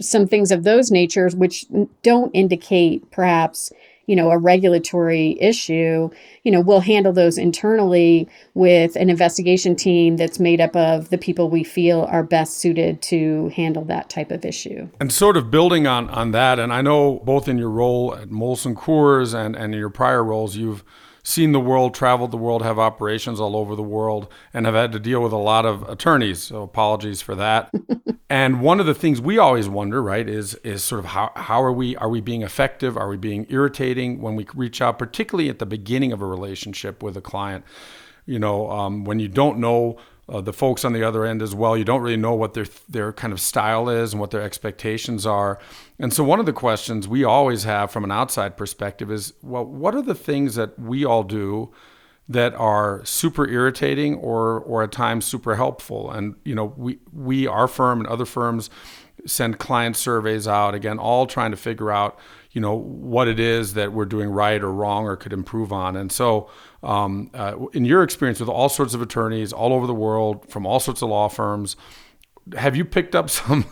some 0.00 0.26
things 0.26 0.50
of 0.50 0.64
those 0.64 0.90
natures, 0.90 1.34
which 1.34 1.66
don't 2.02 2.30
indicate 2.34 3.10
perhaps 3.10 3.72
you 4.10 4.16
know, 4.16 4.32
a 4.32 4.38
regulatory 4.38 5.36
issue, 5.40 6.10
you 6.42 6.50
know, 6.50 6.60
we'll 6.60 6.80
handle 6.80 7.12
those 7.12 7.38
internally 7.38 8.28
with 8.54 8.96
an 8.96 9.08
investigation 9.08 9.76
team 9.76 10.16
that's 10.16 10.40
made 10.40 10.60
up 10.60 10.74
of 10.74 11.10
the 11.10 11.16
people 11.16 11.48
we 11.48 11.62
feel 11.62 12.08
are 12.10 12.24
best 12.24 12.56
suited 12.58 13.00
to 13.02 13.52
handle 13.54 13.84
that 13.84 14.10
type 14.10 14.32
of 14.32 14.44
issue. 14.44 14.88
And 14.98 15.12
sort 15.12 15.36
of 15.36 15.48
building 15.48 15.86
on 15.86 16.10
on 16.10 16.32
that, 16.32 16.58
and 16.58 16.72
I 16.72 16.82
know 16.82 17.20
both 17.20 17.46
in 17.46 17.56
your 17.56 17.70
role 17.70 18.12
at 18.16 18.30
Molson 18.30 18.74
Coors 18.74 19.32
and, 19.32 19.54
and 19.54 19.74
your 19.76 19.90
prior 19.90 20.24
roles, 20.24 20.56
you've 20.56 20.82
seen 21.30 21.52
the 21.52 21.60
world, 21.60 21.94
traveled 21.94 22.30
the 22.30 22.36
world, 22.36 22.62
have 22.62 22.78
operations 22.78 23.40
all 23.40 23.56
over 23.56 23.76
the 23.76 23.82
world, 23.82 24.28
and 24.52 24.66
have 24.66 24.74
had 24.74 24.92
to 24.92 24.98
deal 24.98 25.22
with 25.22 25.32
a 25.32 25.38
lot 25.38 25.64
of 25.64 25.88
attorneys. 25.88 26.42
So 26.42 26.62
apologies 26.62 27.22
for 27.22 27.34
that. 27.36 27.72
and 28.30 28.60
one 28.60 28.80
of 28.80 28.86
the 28.86 28.94
things 28.94 29.20
we 29.20 29.38
always 29.38 29.68
wonder, 29.68 30.02
right, 30.02 30.28
is 30.28 30.54
is 30.56 30.82
sort 30.82 30.98
of 30.98 31.06
how 31.06 31.32
how 31.36 31.62
are 31.62 31.72
we 31.72 31.96
are 31.96 32.08
we 32.08 32.20
being 32.20 32.42
effective? 32.42 32.96
Are 32.96 33.08
we 33.08 33.16
being 33.16 33.46
irritating 33.48 34.20
when 34.20 34.34
we 34.34 34.46
reach 34.54 34.82
out, 34.82 34.98
particularly 34.98 35.48
at 35.48 35.58
the 35.58 35.66
beginning 35.66 36.12
of 36.12 36.20
a 36.20 36.26
relationship 36.26 37.02
with 37.02 37.16
a 37.16 37.22
client? 37.22 37.64
You 38.26 38.38
know, 38.38 38.70
um, 38.70 39.04
when 39.04 39.18
you 39.18 39.28
don't 39.28 39.58
know 39.58 39.96
uh, 40.30 40.40
the 40.40 40.52
folks 40.52 40.84
on 40.84 40.92
the 40.92 41.02
other 41.02 41.24
end 41.24 41.42
as 41.42 41.54
well. 41.54 41.76
You 41.76 41.84
don't 41.84 42.00
really 42.00 42.16
know 42.16 42.34
what 42.34 42.54
their 42.54 42.66
their 42.88 43.12
kind 43.12 43.32
of 43.32 43.40
style 43.40 43.88
is 43.88 44.12
and 44.12 44.20
what 44.20 44.30
their 44.30 44.42
expectations 44.42 45.26
are. 45.26 45.58
And 45.98 46.12
so 46.12 46.22
one 46.22 46.40
of 46.40 46.46
the 46.46 46.52
questions 46.52 47.08
we 47.08 47.24
always 47.24 47.64
have 47.64 47.90
from 47.90 48.04
an 48.04 48.12
outside 48.12 48.56
perspective 48.56 49.10
is, 49.10 49.34
well, 49.42 49.64
what 49.64 49.94
are 49.94 50.02
the 50.02 50.14
things 50.14 50.54
that 50.54 50.78
we 50.78 51.04
all 51.04 51.24
do 51.24 51.72
that 52.28 52.54
are 52.54 53.04
super 53.04 53.48
irritating 53.48 54.14
or 54.14 54.60
or 54.60 54.84
at 54.84 54.92
times 54.92 55.24
super 55.24 55.56
helpful? 55.56 56.10
And 56.10 56.36
you 56.44 56.54
know, 56.54 56.72
we 56.76 56.98
we 57.12 57.46
our 57.46 57.66
firm 57.66 57.98
and 57.98 58.08
other 58.08 58.26
firms 58.26 58.70
send 59.26 59.58
client 59.58 59.96
surveys 59.96 60.46
out 60.48 60.74
again, 60.74 60.98
all 60.98 61.26
trying 61.26 61.50
to 61.50 61.56
figure 61.56 61.90
out 61.90 62.18
you 62.52 62.60
know 62.60 62.74
what 62.74 63.28
it 63.28 63.38
is 63.38 63.74
that 63.74 63.92
we're 63.92 64.04
doing 64.04 64.28
right 64.28 64.62
or 64.62 64.72
wrong 64.72 65.04
or 65.04 65.16
could 65.16 65.32
improve 65.32 65.72
on. 65.72 65.96
And 65.96 66.10
so 66.10 66.48
um, 66.82 67.30
uh, 67.34 67.56
in 67.72 67.84
your 67.84 68.02
experience 68.02 68.40
with 68.40 68.48
all 68.48 68.68
sorts 68.68 68.94
of 68.94 69.02
attorneys 69.02 69.52
all 69.52 69.72
over 69.72 69.86
the 69.86 69.94
world 69.94 70.50
from 70.50 70.66
all 70.66 70.80
sorts 70.80 71.02
of 71.02 71.10
law 71.10 71.28
firms, 71.28 71.76
have 72.56 72.74
you 72.74 72.84
picked 72.84 73.14
up 73.14 73.30
some 73.30 73.66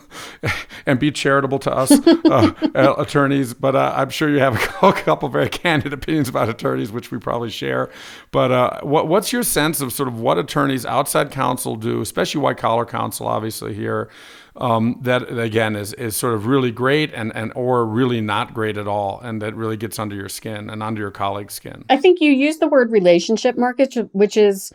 and 0.86 0.98
be 0.98 1.10
charitable 1.10 1.58
to 1.60 1.72
us 1.72 1.90
uh, 1.90 2.52
uh, 2.74 2.94
attorneys? 2.98 3.54
But 3.54 3.76
uh, 3.76 3.92
i'm 3.96 4.10
sure 4.10 4.28
you 4.28 4.40
have 4.40 4.56
a 4.82 4.92
couple 5.02 5.28
very 5.28 5.48
candid 5.48 5.92
opinions 5.92 6.28
about 6.28 6.48
attorneys 6.48 6.92
which 6.92 7.10
we 7.10 7.18
probably 7.18 7.50
share. 7.50 7.90
But 8.30 8.52
uh, 8.52 8.80
what, 8.82 9.08
what's 9.08 9.32
your 9.32 9.42
sense 9.42 9.80
of 9.80 9.92
sort 9.92 10.08
of 10.08 10.20
what 10.20 10.38
attorneys 10.38 10.84
outside 10.84 11.30
counsel 11.30 11.76
do 11.76 12.00
especially 12.00 12.40
white 12.40 12.58
collar 12.58 12.84
counsel 12.84 13.26
obviously 13.26 13.74
here 13.74 14.10
um, 14.58 14.98
that 15.02 15.38
again 15.38 15.76
is, 15.76 15.92
is 15.94 16.16
sort 16.16 16.34
of 16.34 16.46
really 16.46 16.70
great 16.70 17.12
and, 17.14 17.34
and 17.34 17.52
or 17.54 17.86
really 17.86 18.20
not 18.20 18.54
great 18.54 18.76
at 18.76 18.86
all 18.86 19.20
and 19.20 19.40
that 19.42 19.54
really 19.54 19.76
gets 19.76 19.98
under 19.98 20.16
your 20.16 20.28
skin 20.28 20.68
and 20.68 20.82
under 20.82 21.00
your 21.00 21.10
colleague's 21.10 21.54
skin 21.54 21.84
i 21.88 21.96
think 21.96 22.20
you 22.20 22.32
use 22.32 22.58
the 22.58 22.68
word 22.68 22.90
relationship 22.90 23.56
market 23.56 23.94
which 24.12 24.36
is 24.36 24.72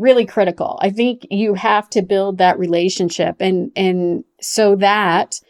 really 0.00 0.24
critical. 0.24 0.78
I 0.82 0.90
think 0.90 1.26
you 1.30 1.54
have 1.54 1.88
to 1.90 2.02
build 2.02 2.38
that 2.38 2.58
relationship 2.58 3.36
and 3.38 3.70
and 3.76 4.24
so 4.40 4.74
that 4.76 5.40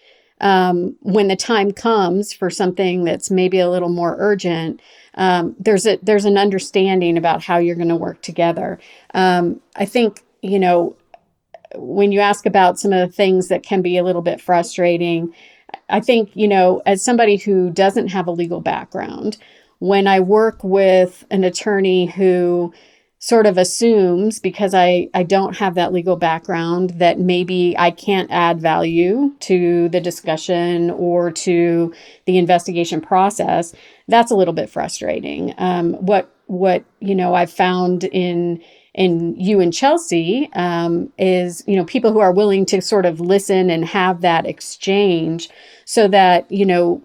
um, 0.40 0.96
when 1.00 1.28
the 1.28 1.36
time 1.36 1.70
comes 1.70 2.32
for 2.32 2.50
something 2.50 3.04
that's 3.04 3.30
maybe 3.30 3.60
a 3.60 3.70
little 3.70 3.90
more 3.90 4.16
urgent, 4.18 4.80
um, 5.14 5.54
there's 5.58 5.86
a 5.86 5.98
there's 6.02 6.24
an 6.24 6.36
understanding 6.36 7.16
about 7.16 7.42
how 7.42 7.58
you're 7.58 7.76
going 7.76 7.88
to 7.88 7.96
work 7.96 8.22
together. 8.22 8.78
Um, 9.14 9.60
I 9.76 9.84
think 9.84 10.24
you 10.42 10.58
know 10.58 10.96
when 11.74 12.12
you 12.12 12.20
ask 12.20 12.46
about 12.46 12.78
some 12.78 12.92
of 12.92 13.08
the 13.08 13.14
things 13.14 13.48
that 13.48 13.62
can 13.62 13.82
be 13.82 13.96
a 13.96 14.04
little 14.04 14.22
bit 14.22 14.40
frustrating. 14.40 15.34
I 15.88 16.00
think 16.00 16.30
you 16.34 16.48
know 16.48 16.82
as 16.86 17.02
somebody 17.02 17.36
who 17.36 17.70
doesn't 17.70 18.08
have 18.08 18.26
a 18.26 18.32
legal 18.32 18.60
background, 18.60 19.36
when 19.78 20.06
I 20.06 20.20
work 20.20 20.62
with 20.62 21.24
an 21.30 21.44
attorney 21.44 22.06
who 22.06 22.72
sort 23.20 23.44
of 23.46 23.58
assumes 23.58 24.40
because 24.40 24.72
I, 24.72 25.10
I 25.12 25.24
don't 25.24 25.58
have 25.58 25.74
that 25.74 25.92
legal 25.92 26.16
background 26.16 26.90
that 26.96 27.18
maybe 27.18 27.76
I 27.78 27.90
can't 27.90 28.30
add 28.30 28.60
value 28.60 29.34
to 29.40 29.90
the 29.90 30.00
discussion 30.00 30.90
or 30.90 31.30
to 31.30 31.94
the 32.24 32.38
investigation 32.38 33.02
process. 33.02 33.74
That's 34.08 34.30
a 34.30 34.34
little 34.34 34.54
bit 34.54 34.70
frustrating. 34.70 35.54
Um, 35.58 35.94
what 35.94 36.34
what 36.46 36.84
you 36.98 37.14
know 37.14 37.34
I've 37.34 37.52
found 37.52 38.04
in 38.04 38.62
in 38.94 39.36
you 39.38 39.60
and 39.60 39.72
Chelsea 39.72 40.50
um, 40.54 41.12
is 41.18 41.62
you 41.66 41.76
know 41.76 41.84
people 41.84 42.12
who 42.12 42.20
are 42.20 42.32
willing 42.32 42.66
to 42.66 42.80
sort 42.80 43.06
of 43.06 43.20
listen 43.20 43.70
and 43.70 43.84
have 43.84 44.20
that 44.22 44.46
exchange 44.46 45.48
so 45.84 46.08
that 46.08 46.50
you 46.50 46.66
know 46.66 47.02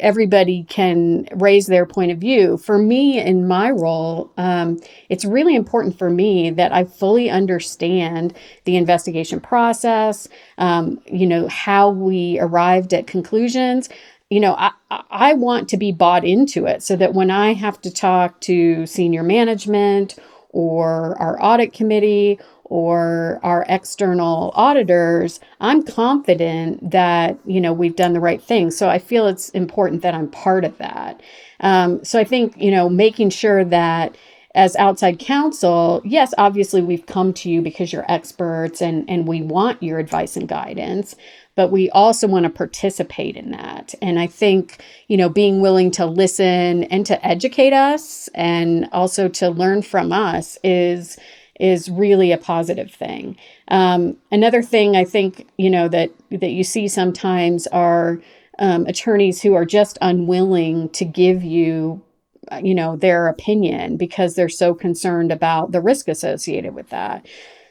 everybody 0.00 0.64
can 0.64 1.26
raise 1.34 1.66
their 1.66 1.86
point 1.86 2.10
of 2.12 2.18
view. 2.18 2.56
For 2.58 2.78
me, 2.78 3.20
in 3.20 3.46
my 3.48 3.70
role, 3.70 4.30
um, 4.36 4.78
it's 5.08 5.24
really 5.24 5.54
important 5.54 5.98
for 5.98 6.10
me 6.10 6.50
that 6.50 6.72
I 6.72 6.84
fully 6.84 7.30
understand 7.30 8.36
the 8.64 8.76
investigation 8.76 9.40
process, 9.40 10.28
um, 10.58 11.00
you 11.06 11.26
know, 11.26 11.48
how 11.48 11.90
we 11.90 12.38
arrived 12.40 12.92
at 12.92 13.06
conclusions. 13.06 13.88
You 14.30 14.40
know, 14.40 14.54
I, 14.58 14.72
I 15.10 15.34
want 15.34 15.68
to 15.70 15.76
be 15.76 15.92
bought 15.92 16.24
into 16.24 16.66
it 16.66 16.82
so 16.82 16.96
that 16.96 17.14
when 17.14 17.30
I 17.30 17.54
have 17.54 17.80
to 17.82 17.90
talk 17.92 18.40
to 18.42 18.86
senior 18.86 19.22
management 19.22 20.18
or 20.50 21.20
our 21.20 21.42
audit 21.42 21.72
committee 21.72 22.38
or 22.64 23.38
our 23.42 23.64
external 23.68 24.52
auditors, 24.54 25.40
I'm 25.60 25.82
confident 25.82 26.90
that 26.90 27.38
you 27.44 27.60
know 27.60 27.72
we've 27.72 27.96
done 27.96 28.12
the 28.12 28.20
right 28.20 28.42
thing. 28.42 28.70
So 28.70 28.88
I 28.88 28.98
feel 28.98 29.26
it's 29.26 29.50
important 29.50 30.02
that 30.02 30.14
I'm 30.14 30.28
part 30.28 30.64
of 30.64 30.76
that. 30.78 31.20
Um, 31.60 32.04
so 32.04 32.18
I 32.18 32.24
think 32.24 32.56
you 32.56 32.70
know 32.70 32.88
making 32.88 33.30
sure 33.30 33.64
that 33.64 34.16
as 34.56 34.74
outside 34.76 35.18
counsel, 35.18 36.00
yes, 36.04 36.32
obviously 36.38 36.80
we've 36.80 37.04
come 37.04 37.34
to 37.34 37.50
you 37.50 37.60
because 37.60 37.92
you're 37.92 38.10
experts 38.10 38.80
and 38.80 39.08
and 39.08 39.28
we 39.28 39.42
want 39.42 39.82
your 39.82 39.98
advice 39.98 40.36
and 40.36 40.48
guidance, 40.48 41.14
but 41.54 41.70
we 41.70 41.90
also 41.90 42.26
want 42.26 42.44
to 42.44 42.50
participate 42.50 43.36
in 43.36 43.50
that. 43.50 43.94
And 44.00 44.18
I 44.18 44.26
think, 44.26 44.82
you 45.08 45.18
know, 45.18 45.28
being 45.28 45.60
willing 45.60 45.90
to 45.92 46.06
listen 46.06 46.84
and 46.84 47.04
to 47.04 47.24
educate 47.24 47.74
us 47.74 48.28
and 48.34 48.88
also 48.92 49.28
to 49.28 49.50
learn 49.50 49.82
from 49.82 50.10
us 50.10 50.58
is 50.64 51.18
is 51.60 51.90
really 51.90 52.32
a 52.32 52.38
positive 52.38 52.90
thing. 52.90 53.36
Um, 53.68 54.16
another 54.32 54.62
thing 54.62 54.96
I 54.96 55.04
think 55.04 55.46
you 55.58 55.68
know 55.68 55.86
that 55.88 56.10
that 56.30 56.50
you 56.50 56.64
see 56.64 56.88
sometimes 56.88 57.66
are 57.68 58.20
um, 58.58 58.86
attorneys 58.86 59.42
who 59.42 59.52
are 59.52 59.66
just 59.66 59.98
unwilling 60.00 60.88
to 60.90 61.04
give 61.04 61.44
you 61.44 62.02
Uh, 62.50 62.60
you 62.62 62.74
know 62.74 62.96
their 62.96 63.28
opinion 63.28 63.96
because 63.96 64.34
they're 64.34 64.48
so 64.48 64.74
concerned 64.74 65.32
about 65.32 65.72
the 65.72 65.80
risk 65.80 66.08
associated 66.08 66.74
with 66.74 66.90
that. 66.90 67.26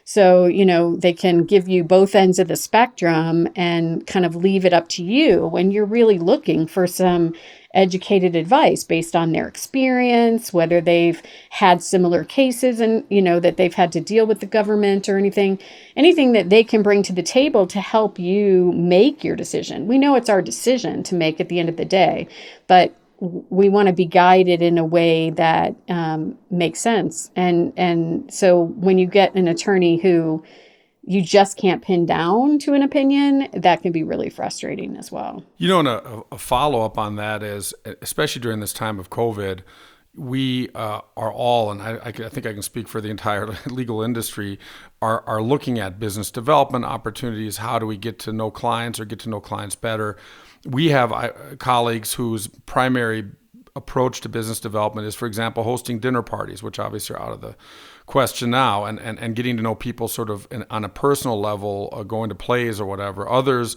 So, 0.08 0.46
you 0.46 0.64
know, 0.64 0.94
they 0.94 1.12
can 1.12 1.42
give 1.46 1.68
you 1.68 1.82
both 1.82 2.14
ends 2.14 2.38
of 2.38 2.46
the 2.46 2.54
spectrum 2.54 3.48
and 3.56 4.06
kind 4.06 4.24
of 4.24 4.36
leave 4.36 4.64
it 4.64 4.72
up 4.72 4.88
to 4.90 5.02
you 5.02 5.48
when 5.48 5.72
you're 5.72 5.84
really 5.84 6.16
looking 6.16 6.68
for 6.68 6.86
some 6.86 7.34
educated 7.74 8.36
advice 8.36 8.84
based 8.84 9.16
on 9.16 9.32
their 9.32 9.48
experience, 9.48 10.52
whether 10.52 10.80
they've 10.80 11.20
had 11.50 11.82
similar 11.82 12.22
cases 12.22 12.78
and, 12.78 13.02
you 13.10 13.20
know, 13.20 13.40
that 13.40 13.56
they've 13.56 13.74
had 13.74 13.90
to 13.92 14.00
deal 14.00 14.26
with 14.26 14.38
the 14.38 14.46
government 14.46 15.08
or 15.08 15.18
anything, 15.18 15.58
anything 15.96 16.30
that 16.30 16.50
they 16.50 16.62
can 16.62 16.84
bring 16.84 17.02
to 17.02 17.12
the 17.12 17.20
table 17.20 17.66
to 17.66 17.80
help 17.80 18.16
you 18.16 18.70
make 18.76 19.24
your 19.24 19.34
decision. 19.34 19.88
We 19.88 19.98
know 19.98 20.14
it's 20.14 20.30
our 20.30 20.40
decision 20.40 21.02
to 21.02 21.16
make 21.16 21.40
at 21.40 21.48
the 21.48 21.58
end 21.58 21.68
of 21.68 21.78
the 21.78 21.84
day, 21.84 22.28
but 22.68 22.94
we 23.20 23.68
want 23.68 23.88
to 23.88 23.94
be 23.94 24.04
guided 24.04 24.62
in 24.62 24.78
a 24.78 24.84
way 24.84 25.30
that 25.30 25.74
um, 25.88 26.38
makes 26.50 26.80
sense. 26.80 27.30
And 27.34 27.72
and 27.76 28.32
so 28.32 28.64
when 28.64 28.98
you 28.98 29.06
get 29.06 29.34
an 29.34 29.48
attorney 29.48 29.96
who 29.96 30.44
you 31.06 31.22
just 31.22 31.56
can't 31.56 31.82
pin 31.82 32.04
down 32.04 32.58
to 32.58 32.74
an 32.74 32.82
opinion, 32.82 33.48
that 33.52 33.80
can 33.80 33.92
be 33.92 34.02
really 34.02 34.28
frustrating 34.28 34.96
as 34.96 35.12
well. 35.12 35.44
You 35.56 35.68
know, 35.68 35.78
and 35.78 35.88
a, 35.88 36.22
a 36.32 36.38
follow 36.38 36.82
up 36.82 36.98
on 36.98 37.14
that 37.16 37.42
is, 37.44 37.72
especially 38.02 38.42
during 38.42 38.58
this 38.58 38.72
time 38.72 38.98
of 38.98 39.08
COVID, 39.08 39.60
we 40.16 40.68
uh, 40.74 41.02
are 41.16 41.32
all, 41.32 41.70
and 41.70 41.80
I, 41.80 42.00
I, 42.04 42.10
think 42.10 42.46
I 42.46 42.52
can 42.52 42.62
speak 42.62 42.88
for 42.88 43.00
the 43.00 43.10
entire 43.10 43.46
legal 43.66 44.02
industry, 44.02 44.58
are, 45.02 45.22
are 45.26 45.42
looking 45.42 45.78
at 45.78 45.98
business 45.98 46.30
development 46.30 46.84
opportunities. 46.84 47.58
How 47.58 47.78
do 47.78 47.86
we 47.86 47.96
get 47.96 48.18
to 48.20 48.32
know 48.32 48.50
clients 48.50 48.98
or 48.98 49.04
get 49.04 49.20
to 49.20 49.28
know 49.28 49.40
clients 49.40 49.74
better? 49.74 50.16
We 50.64 50.88
have 50.88 51.12
uh, 51.12 51.32
colleagues 51.58 52.14
whose 52.14 52.48
primary 52.66 53.26
approach 53.76 54.22
to 54.22 54.28
business 54.28 54.58
development 54.58 55.06
is, 55.06 55.14
for 55.14 55.26
example, 55.26 55.62
hosting 55.62 55.98
dinner 55.98 56.22
parties, 56.22 56.62
which 56.62 56.78
obviously 56.78 57.14
are 57.14 57.22
out 57.22 57.32
of 57.32 57.42
the 57.42 57.54
question 58.06 58.50
now 58.50 58.84
and, 58.84 58.98
and, 58.98 59.18
and 59.18 59.36
getting 59.36 59.56
to 59.58 59.62
know 59.62 59.74
people 59.74 60.08
sort 60.08 60.30
of 60.30 60.48
in, 60.50 60.64
on 60.70 60.84
a 60.84 60.88
personal 60.88 61.38
level, 61.38 61.90
uh, 61.92 62.02
going 62.02 62.30
to 62.30 62.34
plays 62.34 62.80
or 62.80 62.86
whatever. 62.86 63.28
Others 63.28 63.76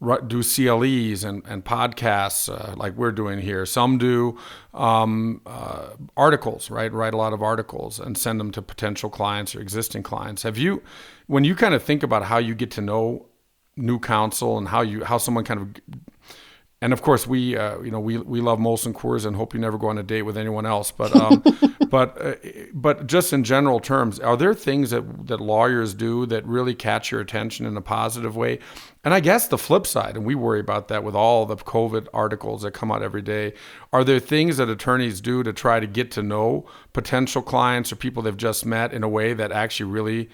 do 0.00 0.42
CLEs 0.42 1.24
and, 1.24 1.42
and 1.46 1.64
podcasts 1.64 2.48
uh, 2.48 2.74
like 2.76 2.94
we're 2.94 3.12
doing 3.12 3.40
here. 3.40 3.66
Some 3.66 3.98
do 3.98 4.38
um, 4.72 5.40
uh, 5.44 5.90
articles, 6.16 6.70
right? 6.70 6.92
Write 6.92 7.14
a 7.14 7.16
lot 7.16 7.32
of 7.32 7.42
articles 7.42 7.98
and 7.98 8.16
send 8.16 8.38
them 8.38 8.52
to 8.52 8.62
potential 8.62 9.10
clients 9.10 9.56
or 9.56 9.60
existing 9.60 10.04
clients. 10.04 10.44
Have 10.44 10.56
you, 10.56 10.82
when 11.26 11.44
you 11.44 11.56
kind 11.56 11.74
of 11.74 11.82
think 11.82 12.02
about 12.02 12.24
how 12.24 12.38
you 12.38 12.54
get 12.54 12.70
to 12.72 12.80
know 12.80 13.26
new 13.78 13.98
counsel 13.98 14.58
and 14.58 14.68
how 14.68 14.80
you 14.80 15.04
how 15.04 15.18
someone 15.18 15.44
kind 15.44 15.60
of 15.60 16.00
and 16.80 16.92
of 16.92 17.02
course 17.02 17.26
we 17.26 17.56
uh, 17.56 17.80
you 17.80 17.90
know 17.90 18.00
we 18.00 18.18
we 18.18 18.40
love 18.40 18.58
Molson 18.58 18.92
Coors 18.92 19.26
and 19.26 19.36
hope 19.36 19.54
you 19.54 19.60
never 19.60 19.78
go 19.78 19.88
on 19.88 19.98
a 19.98 20.02
date 20.02 20.22
with 20.22 20.36
anyone 20.36 20.66
else 20.66 20.90
but 20.90 21.14
um, 21.14 21.42
but 21.88 22.20
uh, 22.20 22.34
but 22.72 23.06
just 23.06 23.32
in 23.32 23.44
general 23.44 23.80
terms 23.80 24.20
are 24.20 24.36
there 24.36 24.54
things 24.54 24.90
that 24.90 25.26
that 25.26 25.40
lawyers 25.40 25.94
do 25.94 26.26
that 26.26 26.46
really 26.46 26.74
catch 26.74 27.10
your 27.10 27.20
attention 27.20 27.66
in 27.66 27.76
a 27.76 27.82
positive 27.82 28.36
way 28.36 28.58
and 29.04 29.14
I 29.14 29.20
guess 29.20 29.48
the 29.48 29.58
flip 29.58 29.86
side 29.86 30.16
and 30.16 30.24
we 30.24 30.34
worry 30.34 30.60
about 30.60 30.88
that 30.88 31.02
with 31.02 31.14
all 31.14 31.46
the 31.46 31.56
covid 31.56 32.06
articles 32.12 32.62
that 32.62 32.72
come 32.72 32.92
out 32.92 33.02
every 33.02 33.22
day 33.22 33.54
are 33.92 34.04
there 34.04 34.20
things 34.20 34.58
that 34.58 34.68
attorneys 34.68 35.20
do 35.20 35.42
to 35.42 35.52
try 35.52 35.80
to 35.80 35.86
get 35.86 36.10
to 36.12 36.22
know 36.22 36.66
potential 36.92 37.42
clients 37.42 37.92
or 37.92 37.96
people 37.96 38.22
they've 38.22 38.36
just 38.36 38.64
met 38.64 38.92
in 38.92 39.02
a 39.02 39.08
way 39.08 39.32
that 39.34 39.52
actually 39.52 39.90
really 39.90 40.28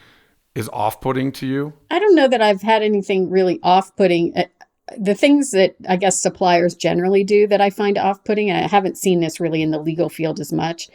is 0.55 0.71
off-putting 0.73 1.33
to 1.33 1.47
you? 1.47 1.73
I 1.91 1.99
don't 1.99 2.15
know 2.15 2.29
that 2.29 2.41
I've 2.41 2.63
had 2.63 2.83
anything 2.83 3.29
really 3.31 3.59
off-putting. 3.63 4.37
Uh, 4.37 4.45
the 4.99 5.14
things 5.14 5.50
that 5.53 5.75
I 5.88 5.97
guess 5.97 6.21
suppliers 6.21 6.75
generally 6.75 7.25
do 7.25 7.47
that 7.47 7.61
I 7.61 7.71
find 7.71 7.99
off 7.99 8.25
putting, 8.25 8.50
and 8.50 8.64
I 8.64 8.69
haven't 8.69 8.99
seen 8.99 9.21
this 9.21 9.41
really 9.41 9.62
in 9.62 9.71
the 9.71 9.79
legal 9.79 10.09
field 10.09 10.41
as 10.41 10.53
much, 10.53 10.88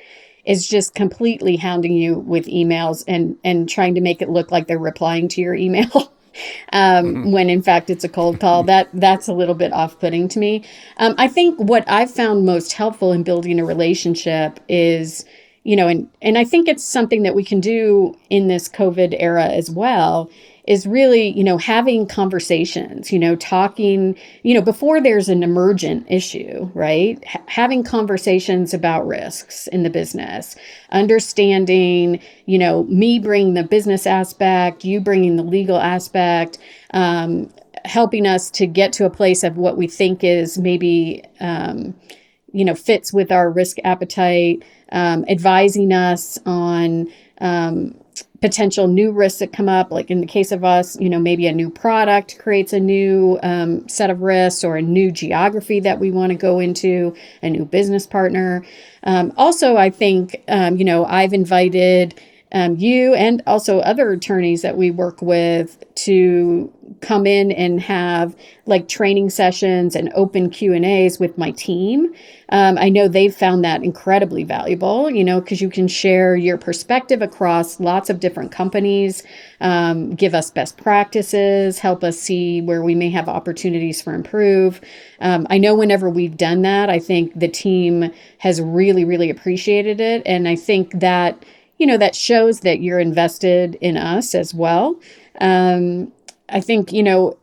is 0.46 0.68
just 0.68 0.96
completely 0.96 1.58
hounding 1.58 1.94
you 1.94 2.20
with 2.20 2.46
emails 2.46 3.04
and, 3.08 3.38
and 3.44 3.68
trying 3.68 3.96
to 3.96 4.02
make 4.02 4.22
it 4.22 4.30
look 4.30 4.52
like 4.52 4.68
they're 4.68 4.80
replying 4.80 5.28
to 5.30 5.42
your 5.42 5.56
email. 5.56 6.14
um, 6.74 7.06
mm-hmm. 7.06 7.32
when 7.32 7.50
in 7.50 7.62
fact 7.62 7.90
it's 7.90 8.04
a 8.04 8.10
cold 8.10 8.40
call. 8.40 8.64
That 8.64 8.90
that's 8.94 9.28
a 9.28 9.34
little 9.34 9.56
bit 9.56 9.74
off-putting 9.74 10.28
to 10.30 10.40
me. 10.40 10.64
Um, 10.98 11.16
I 11.18 11.28
think 11.28 11.60
what 11.60 11.84
I've 11.90 12.12
found 12.12 12.46
most 12.46 12.74
helpful 12.74 13.12
in 13.12 13.24
building 13.24 13.60
a 13.60 13.66
relationship 13.66 14.60
is, 14.70 15.26
you 15.64 15.76
know, 15.76 15.88
and 15.88 16.10
and 16.22 16.38
I 16.38 16.46
think 16.46 16.68
it's 16.68 16.84
something 16.84 17.24
that 17.24 17.36
we 17.36 17.44
can 17.44 17.60
do 17.60 18.16
in 18.30 18.48
this 18.48 18.70
COVID 18.70 19.16
era 19.20 19.46
as 19.46 19.70
well 19.70 20.30
is 20.70 20.86
really, 20.86 21.30
you 21.36 21.44
know, 21.44 21.58
having 21.58 22.06
conversations, 22.06 23.12
you 23.12 23.18
know, 23.18 23.36
talking, 23.36 24.16
you 24.44 24.54
know, 24.54 24.62
before 24.62 25.02
there's 25.02 25.28
an 25.28 25.42
emergent 25.42 26.06
issue, 26.08 26.70
right? 26.76 27.18
H- 27.24 27.42
having 27.48 27.84
conversations 27.84 28.72
about 28.72 29.08
risks 29.08 29.66
in 29.66 29.82
the 29.82 29.90
business, 29.90 30.56
understanding, 30.92 32.22
you 32.46 32.60
know, 32.60 32.84
me 32.84 33.18
bringing 33.18 33.56
the 33.56 33.64
business 33.64 34.06
aspect, 34.06 34.86
you 34.86 35.02
bringing 35.02 35.38
the 35.38 35.44
legal 35.44 35.80
aspect, 35.80 36.60
um, 36.94 37.52
helping 37.84 38.28
us 38.28 38.52
to 38.52 38.68
get 38.68 38.94
to 38.94 39.06
a 39.08 39.10
place 39.10 39.44
of 39.44 39.58
what 39.58 39.76
we 39.76 39.88
think 39.88 40.24
is 40.24 40.60
maybe, 40.60 41.24
um, 41.40 41.96
you 42.54 42.64
know, 42.64 42.76
fits 42.76 43.12
with 43.12 43.32
our 43.32 43.50
risk 43.50 43.78
appetite, 43.84 44.64
um, 44.92 45.26
advising 45.28 45.92
us 45.92 46.38
on, 46.46 47.08
um, 47.42 47.96
potential 48.42 48.88
new 48.88 49.12
risks 49.12 49.40
that 49.40 49.52
come 49.52 49.68
up 49.68 49.92
like 49.92 50.10
in 50.10 50.22
the 50.22 50.28
case 50.28 50.52
of 50.52 50.64
us 50.64 51.00
you 51.00 51.10
know 51.10 51.20
maybe 51.20 51.46
a 51.48 51.52
new 51.52 51.70
product 51.70 52.38
creates 52.40 52.72
a 52.74 52.80
new 52.80 53.38
um, 53.44 53.88
set 53.90 54.10
of 54.10 54.22
risks 54.22 54.64
or 54.64 54.78
a 54.78 54.82
new 54.82 55.12
geography 55.12 55.80
that 55.80 56.00
we 56.00 56.10
want 56.12 56.32
to 56.32 56.38
go 56.38 56.60
into 56.60 57.16
a 57.42 57.50
new 57.50 57.66
business 57.66 58.08
partner. 58.08 58.64
Um, 59.04 59.34
also 59.38 59.78
i 59.78 59.90
think 59.90 60.44
um, 60.48 60.78
you 60.78 60.86
know 60.86 61.06
i've 61.06 61.34
invited 61.34 62.20
um, 62.52 62.76
you 62.78 63.14
and 63.14 63.44
also 63.46 63.80
other 63.80 64.12
attorneys 64.12 64.64
that 64.64 64.76
we 64.78 64.90
work 64.90 65.22
with 65.22 65.84
to 65.96 66.72
come 67.02 67.28
in 67.28 67.52
and 67.52 67.80
have 67.80 68.36
like 68.66 68.88
training 68.88 69.30
sessions 69.30 69.96
and 69.96 70.12
open 70.16 70.50
q 70.50 70.74
and 70.74 70.84
a's 70.86 71.20
with 71.20 71.38
my 71.38 71.52
team. 71.52 72.14
Um, 72.52 72.80
i 72.80 72.90
know 72.90 73.08
they've 73.08 73.36
found 73.36 73.64
that 73.64 73.84
incredibly 73.84 74.44
valuable 74.44 75.10
you 75.12 75.24
know 75.24 75.40
because 75.40 75.62
you 75.62 75.70
can 75.70 75.88
share 75.88 76.36
your 76.36 76.58
perspective 76.58 77.22
across 77.22 77.80
lots 77.80 78.10
of 78.10 78.20
different 78.20 78.52
companies 78.52 79.22
um, 79.62 80.16
give 80.16 80.34
us 80.34 80.50
best 80.50 80.76
practices 80.78 81.78
help 81.78 82.04
us 82.04 82.20
see 82.20 82.62
where 82.62 82.82
we 82.82 82.96
may 82.96 83.12
have 83.12 83.30
opportunities 83.30 84.02
for 84.02 84.16
improve. 84.16 84.82
Um, 85.22 85.46
i 85.52 85.60
know 85.60 85.76
whenever 85.76 86.10
we've 86.10 86.38
done 86.38 86.64
that 86.64 86.90
i 86.90 86.98
think 86.98 87.40
the 87.40 87.48
team 87.48 88.12
has 88.40 88.60
really 88.60 89.06
really 89.06 89.30
appreciated 89.30 90.02
it. 90.02 90.24
And 90.26 90.48
i 90.48 90.56
think 90.56 91.00
that 91.00 91.46
you 91.80 91.88
know, 91.88 91.98
that 91.98 92.16
shows 92.16 92.60
that 92.60 92.82
you're 92.82 93.00
invested 93.00 93.76
in 93.82 93.98
us 93.98 94.36
as 94.36 94.54
well. 94.54 95.00
Um, 95.42 96.12
I 96.50 96.62
think, 96.62 96.94
you 96.94 97.02
know, 97.02 97.38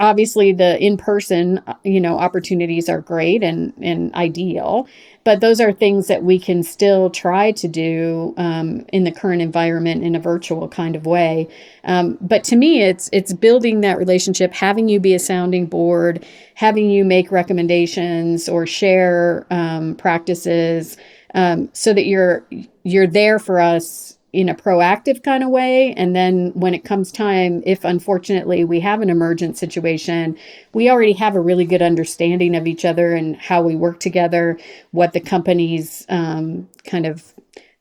obviously 0.00 0.52
the 0.52 0.76
in-person, 0.84 1.62
you 1.84 2.00
know, 2.00 2.18
opportunities 2.18 2.88
are 2.88 3.00
great 3.00 3.44
and, 3.44 3.72
and 3.80 4.12
ideal, 4.14 4.88
but 5.22 5.40
those 5.40 5.60
are 5.60 5.72
things 5.72 6.08
that 6.08 6.24
we 6.24 6.38
can 6.38 6.62
still 6.64 7.08
try 7.10 7.52
to 7.52 7.68
do 7.68 8.34
um, 8.36 8.84
in 8.92 9.04
the 9.04 9.12
current 9.12 9.40
environment 9.40 10.02
in 10.02 10.16
a 10.16 10.20
virtual 10.20 10.68
kind 10.68 10.96
of 10.96 11.06
way. 11.06 11.48
Um, 11.84 12.18
but 12.20 12.42
to 12.44 12.56
me, 12.56 12.82
it's 12.82 13.08
it's 13.12 13.32
building 13.32 13.80
that 13.82 13.96
relationship, 13.96 14.52
having 14.52 14.88
you 14.88 14.98
be 14.98 15.14
a 15.14 15.18
sounding 15.20 15.66
board, 15.66 16.26
having 16.54 16.90
you 16.90 17.04
make 17.04 17.30
recommendations 17.30 18.48
or 18.48 18.66
share 18.66 19.46
um, 19.50 19.94
practices 19.94 20.96
um, 21.34 21.70
so 21.72 21.94
that 21.94 22.06
you're 22.06 22.44
you're 22.84 23.06
there 23.06 23.38
for 23.38 23.58
us 23.58 24.16
in 24.34 24.48
a 24.48 24.54
proactive 24.54 25.22
kind 25.22 25.44
of 25.44 25.50
way. 25.50 25.94
And 25.94 26.14
then 26.14 26.50
when 26.54 26.74
it 26.74 26.84
comes 26.84 27.12
time 27.12 27.62
if 27.64 27.84
unfortunately 27.84 28.64
we 28.64 28.80
have 28.80 29.00
an 29.00 29.08
emergent 29.08 29.56
situation 29.56 30.36
we 30.72 30.90
already 30.90 31.12
have 31.12 31.36
a 31.36 31.40
really 31.40 31.64
good 31.64 31.82
understanding 31.82 32.56
of 32.56 32.66
each 32.66 32.84
other 32.84 33.14
and 33.14 33.36
how 33.36 33.62
we 33.62 33.76
work 33.76 34.00
together 34.00 34.58
what 34.90 35.12
the 35.12 35.20
company's 35.20 36.04
um, 36.08 36.68
kind 36.84 37.06
of 37.06 37.32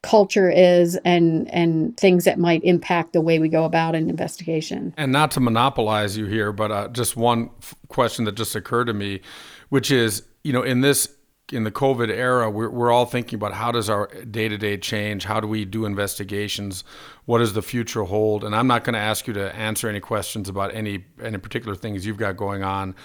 culture 0.03 0.49
is 0.49 0.99
and 1.05 1.49
and 1.51 1.97
things 1.97 2.25
that 2.25 2.37
might 2.37 2.63
impact 2.63 3.13
the 3.13 3.21
way 3.21 3.39
we 3.39 3.49
go 3.49 3.63
about 3.63 3.95
an 3.95 4.09
investigation. 4.09 4.93
And 4.97 5.11
not 5.11 5.31
to 5.31 5.39
monopolize 5.39 6.15
you 6.15 6.27
here 6.27 6.51
but 6.51 6.71
uh, 6.71 6.87
just 6.89 7.15
one 7.15 7.49
f- 7.59 7.73
question 7.87 8.25
that 8.25 8.33
just 8.35 8.55
occurred 8.55 8.85
to 8.85 8.93
me 8.93 9.21
which 9.69 9.89
is 9.89 10.23
you 10.43 10.53
know 10.53 10.61
in 10.61 10.81
this 10.81 11.09
in 11.53 11.63
the 11.63 11.71
COVID 11.71 12.09
era, 12.09 12.49
we're, 12.49 12.69
we're 12.69 12.91
all 12.91 13.05
thinking 13.05 13.37
about 13.37 13.53
how 13.53 13.71
does 13.71 13.89
our 13.89 14.07
day 14.25 14.49
to 14.49 14.57
day 14.57 14.77
change? 14.77 15.25
How 15.25 15.39
do 15.39 15.47
we 15.47 15.65
do 15.65 15.85
investigations? 15.85 16.83
What 17.25 17.39
does 17.39 17.53
the 17.53 17.61
future 17.61 18.03
hold? 18.03 18.43
And 18.43 18.55
I'm 18.55 18.67
not 18.67 18.83
going 18.83 18.93
to 18.93 18.99
ask 18.99 19.27
you 19.27 19.33
to 19.33 19.55
answer 19.55 19.87
any 19.87 19.99
questions 19.99 20.49
about 20.49 20.73
any 20.73 21.05
any 21.21 21.37
particular 21.37 21.75
things 21.75 22.05
you've 22.05 22.17
got 22.17 22.35
going 22.37 22.63
on, 22.63 22.95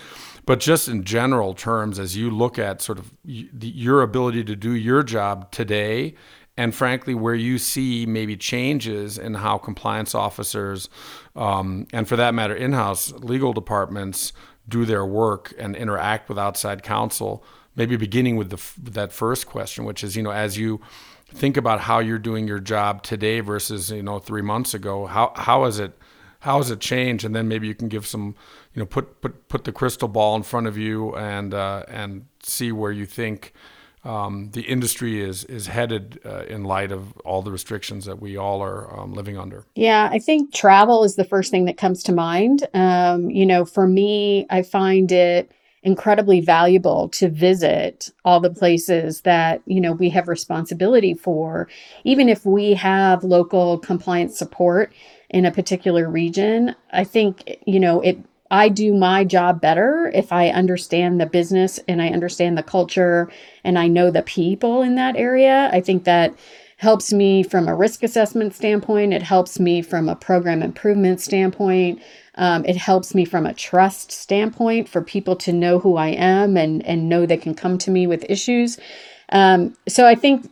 but 0.46 0.60
just 0.60 0.88
in 0.88 1.04
general 1.04 1.54
terms, 1.54 1.98
as 1.98 2.16
you 2.16 2.30
look 2.30 2.58
at 2.58 2.80
sort 2.80 2.98
of 2.98 3.12
your 3.24 4.02
ability 4.02 4.44
to 4.44 4.56
do 4.56 4.72
your 4.72 5.02
job 5.02 5.50
today, 5.50 6.14
and 6.56 6.74
frankly, 6.74 7.14
where 7.14 7.34
you 7.34 7.58
see 7.58 8.06
maybe 8.06 8.36
changes 8.36 9.18
in 9.18 9.34
how 9.34 9.58
compliance 9.58 10.14
officers, 10.14 10.88
um, 11.36 11.86
and 11.92 12.08
for 12.08 12.16
that 12.16 12.34
matter, 12.34 12.54
in-house 12.54 13.12
legal 13.12 13.52
departments 13.52 14.32
do 14.68 14.84
their 14.84 15.04
work 15.04 15.54
and 15.58 15.76
interact 15.76 16.28
with 16.28 16.38
outside 16.38 16.82
counsel 16.82 17.44
maybe 17.78 17.96
beginning 17.96 18.36
with 18.36 18.50
the 18.50 18.90
that 18.90 19.12
first 19.12 19.46
question, 19.46 19.86
which 19.86 20.04
is 20.04 20.16
you 20.16 20.22
know 20.22 20.32
as 20.32 20.58
you 20.58 20.80
think 21.32 21.56
about 21.56 21.80
how 21.80 22.00
you're 22.00 22.18
doing 22.18 22.46
your 22.46 22.58
job 22.58 23.02
today 23.02 23.40
versus 23.40 23.90
you 23.90 24.02
know 24.02 24.18
three 24.18 24.42
months 24.42 24.74
ago, 24.74 25.06
how 25.06 25.32
how 25.36 25.64
is 25.64 25.78
it 25.78 25.96
how 26.40 26.58
has 26.58 26.70
it 26.70 26.80
changed? 26.80 27.24
And 27.24 27.34
then 27.34 27.48
maybe 27.48 27.66
you 27.66 27.74
can 27.74 27.88
give 27.88 28.06
some 28.06 28.34
you 28.74 28.80
know 28.80 28.86
put 28.86 29.22
put 29.22 29.48
put 29.48 29.64
the 29.64 29.72
crystal 29.72 30.08
ball 30.08 30.36
in 30.36 30.42
front 30.42 30.66
of 30.66 30.76
you 30.76 31.16
and 31.16 31.54
uh, 31.54 31.84
and 31.88 32.26
see 32.42 32.72
where 32.72 32.92
you 32.92 33.06
think. 33.06 33.54
Um, 34.04 34.52
the 34.52 34.62
industry 34.62 35.20
is 35.20 35.44
is 35.44 35.66
headed 35.66 36.20
uh, 36.24 36.44
in 36.44 36.62
light 36.62 36.92
of 36.92 37.18
all 37.24 37.42
the 37.42 37.50
restrictions 37.50 38.04
that 38.04 38.20
we 38.20 38.36
all 38.36 38.62
are 38.62 38.96
um, 38.98 39.12
living 39.12 39.36
under. 39.36 39.64
Yeah, 39.74 40.08
I 40.10 40.20
think 40.20 40.54
travel 40.54 41.02
is 41.02 41.16
the 41.16 41.24
first 41.24 41.50
thing 41.50 41.64
that 41.64 41.76
comes 41.76 42.04
to 42.04 42.12
mind. 42.12 42.66
Um, 42.74 43.28
you 43.28 43.44
know, 43.44 43.64
for 43.64 43.88
me, 43.88 44.46
I 44.50 44.62
find 44.62 45.10
it 45.10 45.52
incredibly 45.82 46.40
valuable 46.40 47.08
to 47.08 47.28
visit 47.28 48.10
all 48.24 48.40
the 48.40 48.50
places 48.50 49.22
that 49.22 49.62
you 49.66 49.80
know 49.80 49.92
we 49.92 50.10
have 50.10 50.28
responsibility 50.28 51.14
for 51.14 51.68
even 52.04 52.28
if 52.28 52.44
we 52.44 52.74
have 52.74 53.22
local 53.22 53.78
compliance 53.78 54.36
support 54.38 54.92
in 55.30 55.44
a 55.44 55.52
particular 55.52 56.08
region 56.08 56.74
i 56.92 57.04
think 57.04 57.58
you 57.66 57.78
know 57.78 58.00
it 58.00 58.18
I 58.50 58.68
do 58.70 58.94
my 58.94 59.24
job 59.24 59.60
better 59.60 60.10
if 60.14 60.32
I 60.32 60.48
understand 60.48 61.20
the 61.20 61.26
business 61.26 61.78
and 61.86 62.00
I 62.00 62.08
understand 62.08 62.56
the 62.56 62.62
culture 62.62 63.30
and 63.62 63.78
I 63.78 63.88
know 63.88 64.10
the 64.10 64.22
people 64.22 64.80
in 64.82 64.94
that 64.94 65.16
area. 65.16 65.68
I 65.72 65.80
think 65.80 66.04
that 66.04 66.34
helps 66.78 67.12
me 67.12 67.42
from 67.42 67.68
a 67.68 67.74
risk 67.74 68.02
assessment 68.02 68.54
standpoint. 68.54 69.12
It 69.12 69.22
helps 69.22 69.58
me 69.58 69.82
from 69.82 70.08
a 70.08 70.16
program 70.16 70.62
improvement 70.62 71.20
standpoint. 71.20 72.00
Um, 72.38 72.64
it 72.64 72.76
helps 72.76 73.14
me 73.14 73.24
from 73.24 73.46
a 73.46 73.52
trust 73.52 74.12
standpoint 74.12 74.88
for 74.88 75.02
people 75.02 75.36
to 75.36 75.52
know 75.52 75.78
who 75.78 75.96
I 75.96 76.08
am 76.08 76.56
and 76.56 76.84
and 76.86 77.08
know 77.08 77.26
they 77.26 77.36
can 77.36 77.54
come 77.54 77.78
to 77.78 77.90
me 77.90 78.06
with 78.06 78.24
issues. 78.30 78.78
Um, 79.30 79.76
so 79.86 80.06
I 80.06 80.14
think 80.14 80.50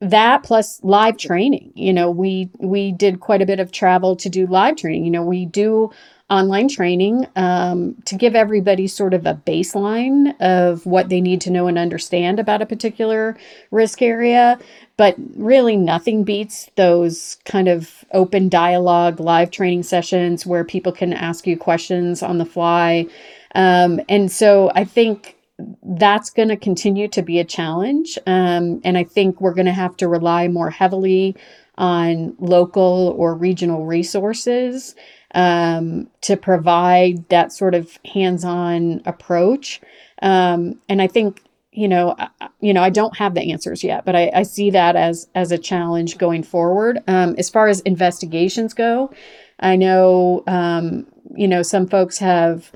that 0.00 0.42
plus 0.42 0.82
live 0.82 1.16
training. 1.16 1.72
You 1.74 1.92
know, 1.92 2.10
we 2.10 2.50
we 2.58 2.92
did 2.92 3.20
quite 3.20 3.42
a 3.42 3.46
bit 3.46 3.60
of 3.60 3.72
travel 3.72 4.16
to 4.16 4.28
do 4.28 4.46
live 4.46 4.76
training. 4.76 5.04
You 5.04 5.10
know, 5.10 5.24
we 5.24 5.46
do 5.46 5.90
online 6.30 6.68
training 6.68 7.26
um, 7.36 7.94
to 8.06 8.14
give 8.14 8.34
everybody 8.34 8.86
sort 8.86 9.12
of 9.12 9.26
a 9.26 9.34
baseline 9.46 10.34
of 10.40 10.86
what 10.86 11.10
they 11.10 11.20
need 11.20 11.40
to 11.42 11.50
know 11.50 11.66
and 11.66 11.78
understand 11.78 12.40
about 12.40 12.62
a 12.62 12.66
particular 12.66 13.36
risk 13.70 14.00
area. 14.00 14.58
But 14.96 15.16
really, 15.36 15.76
nothing 15.76 16.24
beats 16.24 16.70
those 16.76 17.36
kind 17.44 17.68
of 17.68 18.04
open 18.12 18.48
dialogue 18.48 19.20
live 19.20 19.50
training 19.50 19.82
sessions 19.82 20.46
where 20.46 20.64
people 20.64 20.92
can 20.92 21.12
ask 21.12 21.46
you 21.46 21.58
questions 21.58 22.22
on 22.22 22.38
the 22.38 22.46
fly. 22.46 23.06
Um, 23.54 24.00
and 24.08 24.32
so 24.32 24.70
I 24.74 24.84
think 24.84 25.36
that's 25.82 26.30
going 26.30 26.48
to 26.48 26.56
continue 26.56 27.06
to 27.08 27.22
be 27.22 27.38
a 27.38 27.44
challenge. 27.44 28.18
Um, 28.26 28.80
and 28.82 28.96
I 28.96 29.04
think 29.04 29.40
we're 29.40 29.54
going 29.54 29.66
to 29.66 29.72
have 29.72 29.96
to 29.98 30.08
rely 30.08 30.48
more 30.48 30.70
heavily 30.70 31.36
on 31.76 32.34
local 32.38 33.14
or 33.16 33.34
regional 33.34 33.84
resources 33.84 34.94
um, 35.34 36.08
to 36.22 36.36
provide 36.36 37.28
that 37.28 37.52
sort 37.52 37.74
of 37.74 37.98
hands-on 38.04 39.02
approach. 39.04 39.80
Um, 40.22 40.80
and 40.88 41.02
I 41.02 41.06
think 41.06 41.42
you 41.74 41.88
know, 41.88 42.14
I, 42.18 42.28
you 42.60 42.72
know, 42.72 42.82
I 42.82 42.90
don't 42.90 43.16
have 43.16 43.34
the 43.34 43.50
answers 43.52 43.82
yet, 43.82 44.04
but 44.04 44.14
I, 44.14 44.30
I 44.32 44.42
see 44.44 44.70
that 44.70 44.96
as 44.96 45.28
as 45.34 45.52
a 45.52 45.58
challenge 45.58 46.18
going 46.18 46.42
forward. 46.42 47.02
Um, 47.08 47.34
as 47.36 47.50
far 47.50 47.68
as 47.68 47.80
investigations 47.80 48.72
go, 48.74 49.12
I 49.60 49.76
know, 49.76 50.44
um, 50.46 51.06
you 51.34 51.48
know, 51.48 51.62
some 51.62 51.88
folks 51.88 52.18
have 52.18 52.70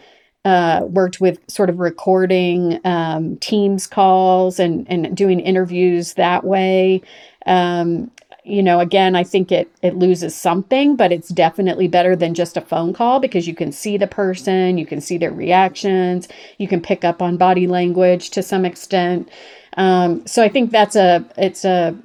uh, 0.45 0.83
worked 0.89 1.21
with 1.21 1.39
sort 1.49 1.71
of 1.71 1.79
recording 1.79 2.81
um, 2.85 3.37
Teams 3.37 3.87
calls 3.87 4.59
and 4.59 4.87
and 4.91 5.17
doing 5.17 5.41
interviews 5.41 6.15
that 6.15 6.45
way. 6.45 7.03
Um, 7.47 8.11
you 8.49 8.63
know, 8.63 8.81
again, 8.81 9.15
I 9.15 9.25
think 9.25 9.53
it 9.53 9.71
it 9.83 9.97
loses 9.97 10.35
something, 10.35 10.97
but 10.97 11.13
it's 11.13 11.29
definitely 11.29 11.89
better 11.89 12.17
than 12.17 12.35
just 12.35 12.57
a 12.57 12.61
phone 12.61 12.93
call 12.93 13.21
because 13.21 13.47
you 13.47 13.55
can 13.55 13.73
see 13.73 13.97
the 13.97 14.07
person, 14.07 14.79
you 14.79 14.87
can 14.87 15.01
see 15.01 15.19
their 15.19 15.33
reactions, 15.33 16.29
you 16.59 16.67
can 16.69 16.81
pick 16.81 17.05
up 17.05 17.21
on 17.23 17.37
body 17.37 17.67
language 17.67 18.31
to 18.31 18.43
some 18.43 18.65
extent. 18.65 19.29
Um, 19.77 20.27
so 20.27 20.43
I 20.43 20.49
think 20.49 20.71
that's 20.71 20.97
a 20.97 21.25
it's 21.37 21.65
a 21.65 21.97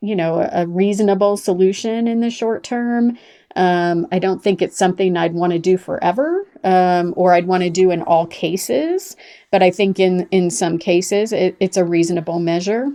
you 0.00 0.16
know 0.16 0.48
a 0.52 0.66
reasonable 0.66 1.36
solution 1.36 2.08
in 2.08 2.20
the 2.20 2.30
short 2.30 2.64
term. 2.64 3.18
Um, 3.54 4.06
I 4.10 4.18
don't 4.18 4.42
think 4.42 4.62
it's 4.62 4.78
something 4.78 5.16
I'd 5.16 5.34
want 5.34 5.52
to 5.52 5.58
do 5.58 5.76
forever, 5.76 6.46
um, 6.64 7.12
or 7.16 7.34
I'd 7.34 7.46
want 7.46 7.62
to 7.64 7.70
do 7.70 7.90
in 7.90 8.00
all 8.02 8.26
cases. 8.26 9.14
But 9.50 9.62
I 9.62 9.70
think 9.70 10.00
in 10.00 10.26
in 10.30 10.50
some 10.50 10.78
cases 10.78 11.32
it, 11.32 11.56
it's 11.60 11.76
a 11.76 11.84
reasonable 11.84 12.38
measure. 12.38 12.88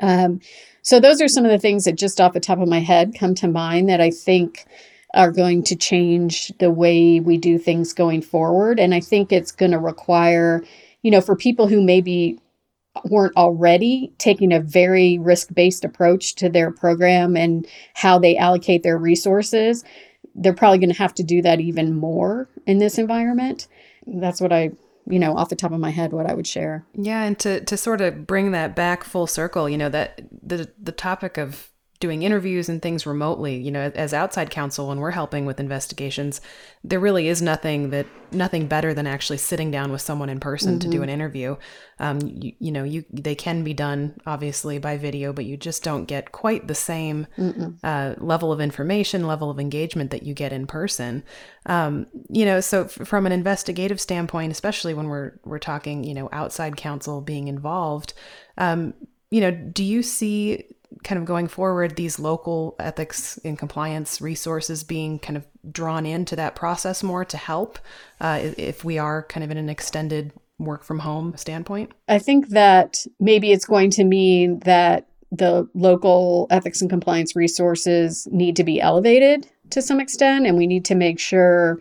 Um, 0.00 0.40
so 0.82 1.00
those 1.00 1.20
are 1.20 1.28
some 1.28 1.44
of 1.44 1.50
the 1.50 1.58
things 1.58 1.84
that 1.84 1.96
just 1.96 2.20
off 2.20 2.32
the 2.32 2.40
top 2.40 2.58
of 2.58 2.68
my 2.68 2.80
head 2.80 3.14
come 3.18 3.34
to 3.36 3.48
mind 3.48 3.88
that 3.88 4.00
I 4.00 4.10
think 4.10 4.66
are 5.14 5.32
going 5.32 5.62
to 5.64 5.76
change 5.76 6.52
the 6.58 6.70
way 6.70 7.20
we 7.20 7.36
do 7.36 7.58
things 7.58 7.92
going 7.92 8.22
forward. 8.22 8.78
And 8.78 8.94
I 8.94 9.00
think 9.00 9.32
it's 9.32 9.52
going 9.52 9.72
to 9.72 9.78
require, 9.78 10.64
you 11.02 11.10
know, 11.10 11.20
for 11.20 11.34
people 11.34 11.66
who 11.66 11.82
maybe 11.82 12.38
weren't 13.04 13.36
already 13.36 14.12
taking 14.18 14.52
a 14.52 14.60
very 14.60 15.18
risk 15.18 15.52
based 15.54 15.84
approach 15.84 16.34
to 16.36 16.48
their 16.48 16.70
program 16.70 17.36
and 17.36 17.66
how 17.94 18.18
they 18.18 18.36
allocate 18.36 18.82
their 18.82 18.98
resources, 18.98 19.84
they're 20.34 20.54
probably 20.54 20.78
going 20.78 20.92
to 20.92 20.98
have 20.98 21.14
to 21.14 21.22
do 21.22 21.42
that 21.42 21.60
even 21.60 21.96
more 21.96 22.48
in 22.66 22.78
this 22.78 22.98
environment. 22.98 23.66
That's 24.06 24.40
what 24.40 24.52
I 24.52 24.72
you 25.10 25.18
know, 25.18 25.36
off 25.36 25.48
the 25.48 25.56
top 25.56 25.72
of 25.72 25.80
my 25.80 25.90
head, 25.90 26.12
what 26.12 26.28
I 26.28 26.34
would 26.34 26.46
share. 26.46 26.84
Yeah, 26.94 27.22
and 27.22 27.38
to 27.40 27.64
to 27.64 27.76
sort 27.76 28.00
of 28.00 28.26
bring 28.26 28.52
that 28.52 28.76
back 28.76 29.04
full 29.04 29.26
circle, 29.26 29.68
you 29.68 29.78
know, 29.78 29.88
that 29.88 30.20
the 30.42 30.70
the 30.80 30.92
topic 30.92 31.38
of 31.38 31.69
doing 32.00 32.22
interviews 32.22 32.70
and 32.70 32.80
things 32.80 33.04
remotely, 33.04 33.56
you 33.56 33.70
know, 33.70 33.92
as 33.94 34.14
outside 34.14 34.48
counsel 34.48 34.88
when 34.88 34.98
we're 34.98 35.10
helping 35.10 35.44
with 35.44 35.60
investigations, 35.60 36.40
there 36.82 36.98
really 36.98 37.28
is 37.28 37.42
nothing 37.42 37.90
that 37.90 38.06
nothing 38.32 38.66
better 38.66 38.94
than 38.94 39.06
actually 39.06 39.36
sitting 39.36 39.70
down 39.70 39.92
with 39.92 40.00
someone 40.00 40.30
in 40.30 40.40
person 40.40 40.72
mm-hmm. 40.72 40.78
to 40.78 40.88
do 40.88 40.94
mm-hmm. 40.94 41.04
an 41.04 41.10
interview. 41.10 41.56
Um, 41.98 42.20
you, 42.22 42.52
you, 42.58 42.72
know, 42.72 42.84
you 42.84 43.04
they 43.12 43.34
can 43.34 43.62
be 43.62 43.74
done 43.74 44.18
obviously 44.24 44.78
by 44.78 44.96
video, 44.96 45.34
but 45.34 45.44
you 45.44 45.58
just 45.58 45.84
don't 45.84 46.06
get 46.06 46.32
quite 46.32 46.68
the 46.68 46.74
same 46.74 47.26
uh, 47.84 48.14
level 48.16 48.50
of 48.50 48.62
information, 48.62 49.26
level 49.26 49.50
of 49.50 49.60
engagement 49.60 50.10
that 50.10 50.22
you 50.22 50.32
get 50.32 50.54
in 50.54 50.66
person. 50.66 51.22
Um, 51.66 52.06
you 52.30 52.46
know, 52.46 52.62
so 52.62 52.84
f- 52.84 53.06
from 53.06 53.26
an 53.26 53.32
investigative 53.32 54.00
standpoint, 54.00 54.52
especially 54.52 54.94
when 54.94 55.08
we're 55.08 55.32
we're 55.44 55.58
talking, 55.58 56.04
you 56.04 56.14
know, 56.14 56.30
outside 56.32 56.78
counsel 56.78 57.20
being 57.20 57.48
involved, 57.48 58.14
um, 58.56 58.94
you 59.30 59.42
know, 59.42 59.50
do 59.50 59.84
you 59.84 60.02
see 60.02 60.64
kind 61.02 61.18
of 61.18 61.24
going 61.24 61.48
forward 61.48 61.96
these 61.96 62.18
local 62.18 62.76
ethics 62.78 63.38
and 63.44 63.58
compliance 63.58 64.20
resources 64.20 64.84
being 64.84 65.18
kind 65.18 65.36
of 65.36 65.46
drawn 65.70 66.06
into 66.06 66.36
that 66.36 66.54
process 66.54 67.02
more 67.02 67.24
to 67.24 67.36
help 67.36 67.78
uh, 68.20 68.40
if 68.56 68.84
we 68.84 68.98
are 68.98 69.22
kind 69.24 69.42
of 69.44 69.50
in 69.50 69.56
an 69.56 69.68
extended 69.68 70.32
work 70.58 70.84
from 70.84 71.00
home 71.00 71.34
standpoint? 71.36 71.92
I 72.08 72.18
think 72.18 72.48
that 72.48 72.98
maybe 73.18 73.52
it's 73.52 73.64
going 73.64 73.90
to 73.92 74.04
mean 74.04 74.60
that 74.60 75.06
the 75.32 75.68
local 75.74 76.46
ethics 76.50 76.80
and 76.80 76.90
compliance 76.90 77.34
resources 77.34 78.28
need 78.30 78.56
to 78.56 78.64
be 78.64 78.80
elevated 78.80 79.46
to 79.70 79.80
some 79.80 80.00
extent, 80.00 80.46
and 80.46 80.58
we 80.58 80.66
need 80.66 80.84
to 80.86 80.94
make 80.94 81.18
sure 81.18 81.80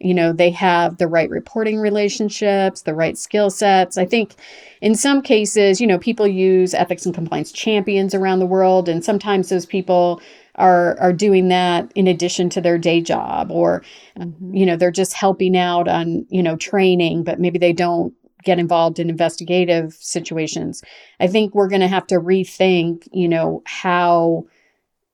you 0.00 0.14
know 0.14 0.32
they 0.32 0.50
have 0.50 0.96
the 0.96 1.06
right 1.06 1.30
reporting 1.30 1.78
relationships 1.78 2.82
the 2.82 2.94
right 2.94 3.18
skill 3.18 3.50
sets 3.50 3.98
i 3.98 4.04
think 4.04 4.34
in 4.80 4.94
some 4.94 5.22
cases 5.22 5.80
you 5.80 5.86
know 5.86 5.98
people 5.98 6.26
use 6.26 6.74
ethics 6.74 7.04
and 7.06 7.14
compliance 7.14 7.52
champions 7.52 8.14
around 8.14 8.38
the 8.38 8.46
world 8.46 8.88
and 8.88 9.04
sometimes 9.04 9.48
those 9.48 9.66
people 9.66 10.20
are 10.56 10.98
are 10.98 11.12
doing 11.12 11.48
that 11.48 11.90
in 11.94 12.06
addition 12.06 12.50
to 12.50 12.60
their 12.60 12.78
day 12.78 13.00
job 13.00 13.50
or 13.50 13.82
mm-hmm. 14.18 14.54
you 14.54 14.66
know 14.66 14.76
they're 14.76 14.90
just 14.90 15.12
helping 15.12 15.56
out 15.56 15.86
on 15.86 16.26
you 16.30 16.42
know 16.42 16.56
training 16.56 17.22
but 17.22 17.38
maybe 17.38 17.58
they 17.58 17.72
don't 17.72 18.14
get 18.42 18.58
involved 18.58 18.98
in 18.98 19.10
investigative 19.10 19.92
situations 19.94 20.82
i 21.20 21.26
think 21.26 21.54
we're 21.54 21.68
going 21.68 21.80
to 21.80 21.88
have 21.88 22.06
to 22.06 22.16
rethink 22.16 23.06
you 23.12 23.28
know 23.28 23.62
how 23.66 24.44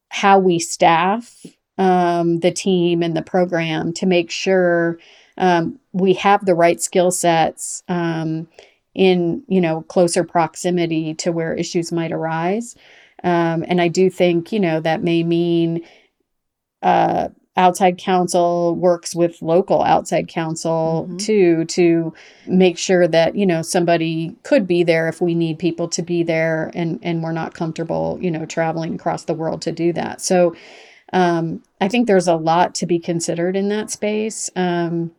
how 0.08 0.38
we 0.38 0.58
staff 0.58 1.44
um, 1.78 2.40
the 2.40 2.50
team 2.50 3.02
and 3.02 3.16
the 3.16 3.22
program 3.22 3.92
to 3.94 4.06
make 4.06 4.30
sure 4.30 4.98
um, 5.38 5.78
we 5.92 6.14
have 6.14 6.44
the 6.44 6.54
right 6.54 6.80
skill 6.80 7.10
sets 7.10 7.82
um, 7.88 8.48
in 8.94 9.42
you 9.48 9.60
know 9.60 9.82
closer 9.82 10.24
proximity 10.24 11.14
to 11.14 11.32
where 11.32 11.54
issues 11.54 11.92
might 11.92 12.12
arise. 12.12 12.74
Um, 13.22 13.64
and 13.66 13.80
I 13.80 13.88
do 13.88 14.08
think 14.10 14.52
you 14.52 14.60
know 14.60 14.80
that 14.80 15.02
may 15.02 15.22
mean 15.22 15.84
uh, 16.82 17.28
outside 17.56 17.96
counsel 17.98 18.76
works 18.76 19.14
with 19.14 19.40
local 19.40 19.82
outside 19.82 20.28
counsel 20.28 21.06
mm-hmm. 21.08 21.16
too 21.16 21.64
to 21.66 22.12
make 22.46 22.76
sure 22.76 23.08
that 23.08 23.34
you 23.34 23.46
know 23.46 23.62
somebody 23.62 24.34
could 24.42 24.66
be 24.66 24.82
there 24.82 25.08
if 25.08 25.20
we 25.20 25.34
need 25.34 25.58
people 25.58 25.88
to 25.88 26.02
be 26.02 26.22
there 26.22 26.70
and 26.74 26.98
and 27.02 27.22
we're 27.22 27.32
not 27.32 27.54
comfortable 27.54 28.18
you 28.20 28.30
know 28.30 28.44
traveling 28.44 28.94
across 28.94 29.24
the 29.24 29.34
world 29.34 29.62
to 29.62 29.72
do 29.72 29.92
that 29.92 30.20
so 30.20 30.54
um, 31.12 31.62
I 31.80 31.88
think 31.88 32.06
there's 32.06 32.28
a 32.28 32.36
lot 32.36 32.74
to 32.76 32.86
be 32.86 32.98
considered 32.98 33.56
in 33.56 33.68
that 33.68 33.90
space. 33.90 34.50
Um, 34.56 35.12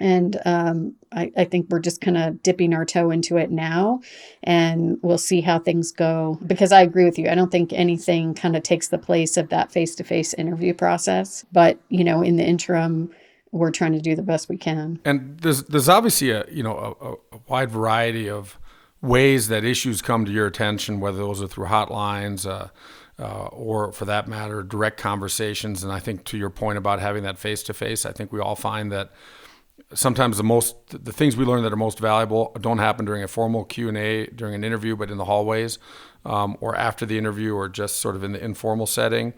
and 0.00 0.40
um, 0.44 0.94
I, 1.12 1.30
I, 1.36 1.44
think 1.44 1.66
we're 1.68 1.78
just 1.78 2.00
kind 2.00 2.16
of 2.16 2.42
dipping 2.42 2.74
our 2.74 2.84
toe 2.84 3.10
into 3.10 3.36
it 3.36 3.50
now 3.50 4.00
and 4.42 4.98
we'll 5.02 5.18
see 5.18 5.40
how 5.40 5.58
things 5.58 5.92
go. 5.92 6.38
Because 6.46 6.72
i 6.72 6.80
agree 6.80 7.04
with 7.04 7.18
you 7.18 7.28
i 7.28 7.34
don't 7.34 7.52
think 7.52 7.72
anything 7.72 8.34
kind 8.34 8.56
of 8.56 8.62
takes 8.62 8.88
the 8.88 8.98
place 8.98 9.36
of 9.36 9.50
that 9.50 9.70
face-to-face 9.70 10.34
interview 10.34 10.74
process. 10.74 11.44
But 11.52 11.78
you 11.88 12.04
know 12.04 12.22
in 12.22 12.36
the 12.36 12.44
interim 12.44 13.10
we're 13.52 13.70
trying 13.70 13.92
to 13.92 14.00
do 14.00 14.16
the 14.16 14.22
best 14.22 14.48
we 14.48 14.56
can. 14.56 14.98
And 15.04 15.38
there's 15.40 15.64
there's 15.64 15.88
obviously 15.88 16.30
a 16.30 16.44
you 16.50 16.62
know 16.62 16.96
a, 17.00 17.36
a 17.36 17.40
wide 17.46 17.70
variety 17.70 18.28
of 18.28 18.58
ways 19.02 19.48
that 19.48 19.64
issues 19.64 20.00
come 20.00 20.24
to 20.24 20.32
your 20.32 20.46
attention 20.46 21.00
whether 21.00 21.18
those 21.18 21.42
are 21.42 21.48
through 21.48 21.66
hotlines 21.66 22.48
uh, 22.48 22.68
uh, 23.22 23.46
or 23.46 23.92
for 23.92 24.04
that 24.04 24.26
matter, 24.26 24.62
direct 24.64 24.98
conversations. 24.98 25.84
And 25.84 25.92
I 25.92 26.00
think 26.00 26.24
to 26.24 26.36
your 26.36 26.50
point 26.50 26.76
about 26.76 26.98
having 26.98 27.22
that 27.22 27.38
face 27.38 27.62
to 27.64 27.74
face, 27.74 28.04
I 28.04 28.12
think 28.12 28.32
we 28.32 28.40
all 28.40 28.56
find 28.56 28.90
that 28.90 29.12
sometimes 29.94 30.36
the 30.36 30.42
most 30.42 30.74
the 30.88 31.12
things 31.12 31.36
we 31.36 31.44
learn 31.44 31.62
that 31.62 31.72
are 31.72 31.76
most 31.76 31.98
valuable 31.98 32.54
don't 32.60 32.78
happen 32.78 33.04
during 33.04 33.22
a 33.22 33.28
formal 33.28 33.64
q&a 33.64 34.26
during 34.26 34.54
an 34.54 34.64
interview 34.64 34.94
but 34.94 35.10
in 35.10 35.16
the 35.18 35.24
hallways 35.24 35.78
um, 36.24 36.56
or 36.60 36.76
after 36.76 37.04
the 37.04 37.18
interview 37.18 37.54
or 37.54 37.68
just 37.68 37.96
sort 37.96 38.14
of 38.14 38.22
in 38.22 38.32
the 38.32 38.42
informal 38.42 38.86
setting 38.86 39.32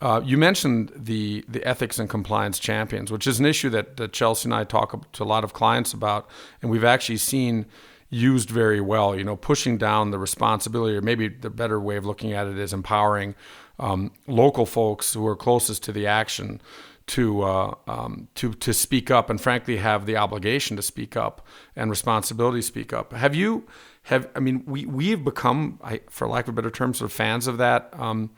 uh, 0.00 0.20
you 0.24 0.36
mentioned 0.36 0.92
the 0.94 1.44
the 1.48 1.64
ethics 1.64 1.98
and 1.98 2.08
compliance 2.08 2.58
champions 2.58 3.10
which 3.10 3.26
is 3.26 3.38
an 3.38 3.46
issue 3.46 3.70
that, 3.70 3.96
that 3.96 4.12
chelsea 4.12 4.46
and 4.46 4.54
i 4.54 4.62
talk 4.62 5.10
to 5.12 5.22
a 5.22 5.24
lot 5.24 5.42
of 5.44 5.52
clients 5.52 5.92
about 5.92 6.28
and 6.60 6.70
we've 6.70 6.84
actually 6.84 7.16
seen 7.16 7.64
used 8.10 8.50
very 8.50 8.80
well. 8.80 9.16
You 9.16 9.24
know, 9.24 9.36
pushing 9.36 9.78
down 9.78 10.10
the 10.10 10.18
responsibility, 10.18 10.96
or 10.96 11.02
maybe 11.02 11.28
the 11.28 11.50
better 11.50 11.80
way 11.80 11.96
of 11.96 12.04
looking 12.04 12.32
at 12.32 12.46
it 12.46 12.58
is 12.58 12.72
empowering 12.72 13.34
um, 13.78 14.12
local 14.26 14.66
folks 14.66 15.14
who 15.14 15.26
are 15.26 15.36
closest 15.36 15.82
to 15.84 15.92
the 15.92 16.06
action 16.06 16.60
to 17.08 17.42
uh, 17.42 17.74
um, 17.86 18.28
to 18.34 18.52
to 18.54 18.72
speak 18.72 19.10
up, 19.10 19.30
and 19.30 19.40
frankly, 19.40 19.78
have 19.78 20.06
the 20.06 20.16
obligation 20.16 20.76
to 20.76 20.82
speak 20.82 21.16
up 21.16 21.46
and 21.74 21.90
responsibility 21.90 22.58
to 22.58 22.66
speak 22.66 22.92
up. 22.92 23.12
Have 23.12 23.34
you? 23.34 23.66
Have 24.04 24.28
I 24.34 24.40
mean, 24.40 24.62
we 24.66 24.86
we've 24.86 25.24
become, 25.24 25.78
I, 25.82 26.00
for 26.08 26.28
lack 26.28 26.48
of 26.48 26.50
a 26.50 26.56
better 26.56 26.70
term, 26.70 26.94
sort 26.94 27.10
of 27.10 27.12
fans 27.12 27.46
of 27.46 27.58
that. 27.58 27.90
Um, 27.92 28.30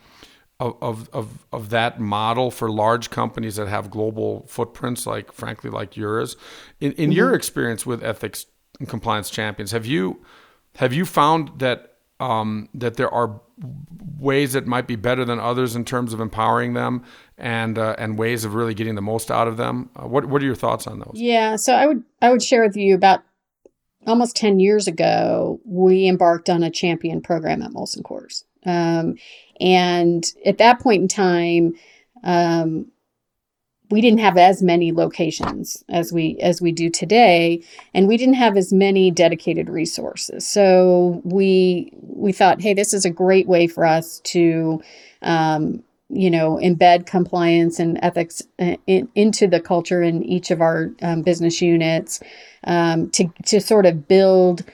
of, 0.61 1.09
of, 1.15 1.47
of 1.53 1.71
that 1.71 1.99
model 1.99 2.51
for 2.51 2.71
large 2.71 3.09
companies 3.09 3.57
that 3.57 3.67
have 3.67 3.91
global 3.91 4.45
footprints, 4.47 5.07
like 5.07 5.33
frankly, 5.33 5.71
like 5.71 5.97
yours. 5.97 6.37
In, 6.81 6.93
in 6.93 7.05
mm-hmm. 7.05 7.13
your 7.13 7.35
experience 7.35 7.87
with 7.87 8.05
ethics 8.05 8.45
compliance 8.87 9.31
champions. 9.31 9.73
Have 9.73 9.87
you 9.87 10.23
have 10.77 10.93
you 10.93 11.05
found 11.05 11.59
that 11.59 11.97
um, 12.21 12.69
that 12.75 12.97
there 12.97 13.13
are 13.13 13.41
ways 14.19 14.53
that 14.53 14.67
might 14.67 14.87
be 14.87 14.97
better 14.97 15.25
than 15.25 15.39
others 15.41 15.75
in 15.75 15.85
terms 15.85 16.13
of 16.13 16.21
empowering 16.21 16.75
them 16.75 17.03
and 17.39 17.79
uh, 17.79 17.97
and 17.99 18.19
ways 18.19 18.45
of 18.45 18.55
really 18.55 18.75
getting 18.75 18.95
the 18.95 19.03
most 19.03 19.31
out 19.31 19.49
of 19.49 19.57
them. 19.57 19.91
Uh, 19.97 20.07
what 20.07 20.27
what 20.27 20.43
are 20.43 20.45
your 20.47 20.55
thoughts 20.55 20.87
on 20.87 20.99
those? 20.99 21.13
Yeah, 21.15 21.57
so 21.57 21.75
I 21.75 21.87
would 21.87 22.03
I 22.21 22.31
would 22.31 22.43
share 22.43 22.63
with 22.63 22.77
you 22.77 22.95
about 22.95 23.23
almost 24.07 24.37
10 24.37 24.61
years 24.61 24.87
ago, 24.87 25.61
we 25.65 26.09
embarked 26.09 26.49
on 26.49 26.63
a 26.63 26.71
champion 26.71 27.21
program 27.21 27.63
at 27.63 27.71
Molson 27.71 28.03
Coors. 28.03 28.45
Um, 28.65 29.17
and 29.61 30.25
at 30.45 30.59
that 30.59 30.81
point 30.81 31.03
in 31.03 31.09
time, 31.09 31.75
um, 32.25 32.91
we 33.91 34.01
didn't 34.01 34.21
have 34.21 34.37
as 34.37 34.63
many 34.63 34.93
locations 34.93 35.85
as 35.89 36.13
we 36.13 36.39
as 36.39 36.63
we 36.63 36.73
do 36.73 36.89
today 36.89 37.63
and 37.93 38.07
we 38.09 38.17
didn't 38.17 38.35
have 38.35 38.57
as 38.57 38.73
many 38.73 39.11
dedicated 39.11 39.69
resources. 39.69 40.47
So 40.47 41.21
we 41.25 41.93
we 42.03 42.33
thought 42.33 42.61
hey 42.61 42.75
this 42.75 42.95
is 42.95 43.05
a 43.05 43.11
great 43.11 43.47
way 43.47 43.67
for 43.67 43.85
us 43.85 44.21
to 44.21 44.81
um, 45.23 45.83
you 46.09 46.31
know 46.31 46.59
embed 46.63 47.07
compliance 47.07 47.79
and 47.79 47.99
ethics 48.03 48.43
uh, 48.59 48.77
in, 48.87 49.09
into 49.15 49.47
the 49.47 49.61
culture 49.61 50.03
in 50.03 50.23
each 50.25 50.51
of 50.51 50.61
our 50.61 50.91
um, 51.03 51.23
business 51.23 51.61
units 51.61 52.21
um, 52.65 53.11
to 53.11 53.33
to 53.47 53.61
sort 53.61 53.87
of 53.87 54.07
build 54.07 54.65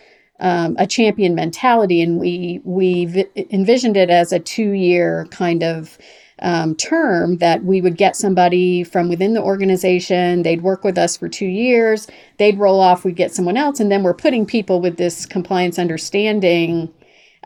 um, 0.40 0.76
a 0.79 0.87
champion 0.87 1.35
mentality. 1.35 2.02
And 2.02 2.18
we 2.18 2.61
we 2.64 3.26
envisioned 3.50 3.96
it 3.96 4.11
as 4.11 4.33
a 4.33 4.38
two 4.38 4.72
year 4.72 5.26
kind 5.31 5.62
of 5.62 5.98
um, 6.40 6.75
term 6.75 7.38
that 7.38 7.64
we 7.64 7.81
would 7.81 7.96
get 7.96 8.16
somebody 8.16 8.85
from 8.85 9.09
within 9.09 9.33
the 9.33 9.42
organization. 9.42 10.42
They'd 10.42 10.62
work 10.62 10.85
with 10.85 10.99
us 10.99 11.16
for 11.16 11.29
two 11.29 11.46
years. 11.46 12.07
They'd 12.38 12.59
roll 12.59 12.81
off. 12.81 13.05
We'd 13.05 13.16
get 13.16 13.35
someone 13.35 13.57
else, 13.57 13.81
and 13.81 13.90
then 13.90 14.03
we're 14.03 14.14
putting 14.14 14.44
people 14.46 14.81
with 14.81 14.96
this 14.96 15.25
compliance 15.25 15.79
understanding 15.79 16.92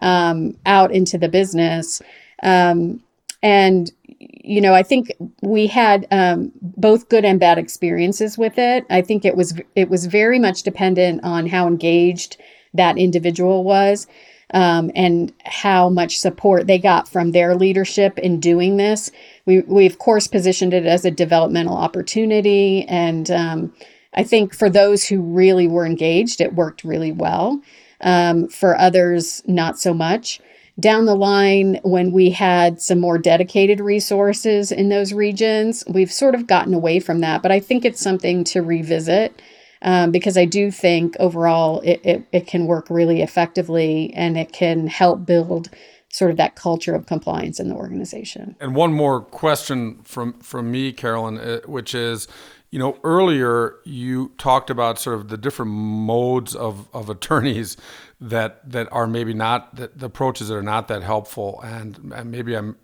um, 0.03 0.57
out 0.66 0.92
into 0.92 1.18
the 1.18 1.29
business. 1.29 2.03
Um, 2.42 3.03
and 3.42 3.90
you 4.18 4.61
know, 4.61 4.74
I 4.74 4.83
think 4.83 5.12
we 5.42 5.66
had 5.66 6.07
um, 6.11 6.53
both 6.61 7.09
good 7.09 7.24
and 7.24 7.38
bad 7.38 7.59
experiences 7.59 8.37
with 8.37 8.59
it. 8.59 8.85
I 8.90 9.03
think 9.03 9.24
it 9.24 9.37
was 9.37 9.55
it 9.76 9.88
was 9.88 10.07
very 10.07 10.38
much 10.38 10.62
dependent 10.62 11.22
on 11.22 11.46
how 11.46 11.66
engaged 11.66 12.37
that 12.74 12.98
individual 12.98 13.64
was 13.64 14.07
um, 14.52 14.90
and 14.94 15.32
how 15.44 15.88
much 15.88 16.18
support 16.18 16.66
they 16.66 16.78
got 16.78 17.08
from 17.08 17.32
their 17.32 17.54
leadership 17.54 18.18
in 18.18 18.40
doing 18.40 18.76
this. 18.76 19.10
We, 19.46 19.60
we 19.60 19.86
of 19.86 19.98
course 19.98 20.26
positioned 20.26 20.74
it 20.74 20.86
as 20.86 21.04
a 21.04 21.10
developmental 21.10 21.76
opportunity. 21.76 22.84
And 22.88 23.30
um, 23.30 23.72
I 24.14 24.24
think 24.24 24.54
for 24.54 24.68
those 24.68 25.06
who 25.06 25.20
really 25.20 25.68
were 25.68 25.86
engaged, 25.86 26.40
it 26.40 26.54
worked 26.54 26.84
really 26.84 27.12
well. 27.12 27.60
Um, 28.02 28.48
for 28.48 28.78
others, 28.78 29.42
not 29.46 29.78
so 29.78 29.92
much. 29.92 30.40
Down 30.78 31.04
the 31.04 31.14
line, 31.14 31.78
when 31.82 32.12
we 32.12 32.30
had 32.30 32.80
some 32.80 32.98
more 32.98 33.18
dedicated 33.18 33.80
resources 33.80 34.72
in 34.72 34.88
those 34.88 35.12
regions, 35.12 35.84
we've 35.86 36.10
sort 36.10 36.34
of 36.34 36.46
gotten 36.46 36.72
away 36.72 37.00
from 37.00 37.20
that. 37.20 37.42
But 37.42 37.52
I 37.52 37.60
think 37.60 37.84
it's 37.84 38.00
something 38.00 38.42
to 38.44 38.62
revisit 38.62 39.42
um, 39.83 40.11
because 40.11 40.37
I 40.37 40.45
do 40.45 40.71
think 40.71 41.16
overall 41.19 41.81
it, 41.81 42.01
it, 42.05 42.27
it 42.33 42.47
can 42.47 42.66
work 42.66 42.90
really 42.90 43.23
effectively 43.23 44.12
and 44.14 44.37
it 44.37 44.53
can 44.53 44.87
help 44.87 45.25
build 45.25 45.71
sort 46.12 46.31
of 46.31 46.37
that 46.37 46.57
culture 46.57 46.95
of 46.95 47.07
compliance 47.07 47.61
in 47.61 47.69
the 47.69 47.75
organization. 47.75 48.57
And 48.61 48.75
one 48.75 48.93
more 48.93 49.21
question 49.21 50.01
from 50.03 50.38
from 50.40 50.71
me, 50.71 50.93
Carolyn, 50.93 51.38
uh, 51.38 51.61
which 51.66 51.95
is, 51.95 52.27
you 52.71 52.79
know, 52.79 52.99
earlier 53.05 53.77
you 53.85 54.33
talked 54.37 54.71
about 54.71 54.99
sort 54.99 55.16
of 55.16 55.29
the 55.29 55.38
different 55.38 55.71
modes 55.71 56.55
of, 56.55 56.88
of 56.93 57.09
attorneys 57.09 57.77
that 58.21 58.69
that 58.71 58.88
are 58.93 59.07
maybe 59.07 59.33
not 59.33 59.77
the, 59.77 59.90
the 59.95 60.07
approaches 60.07 60.49
that 60.49 60.57
are 60.57 60.62
not 60.62 60.88
that 60.88 61.03
helpful, 61.03 61.61
and, 61.62 62.12
and 62.14 62.31
maybe 62.31 62.55
I'm 62.55 62.77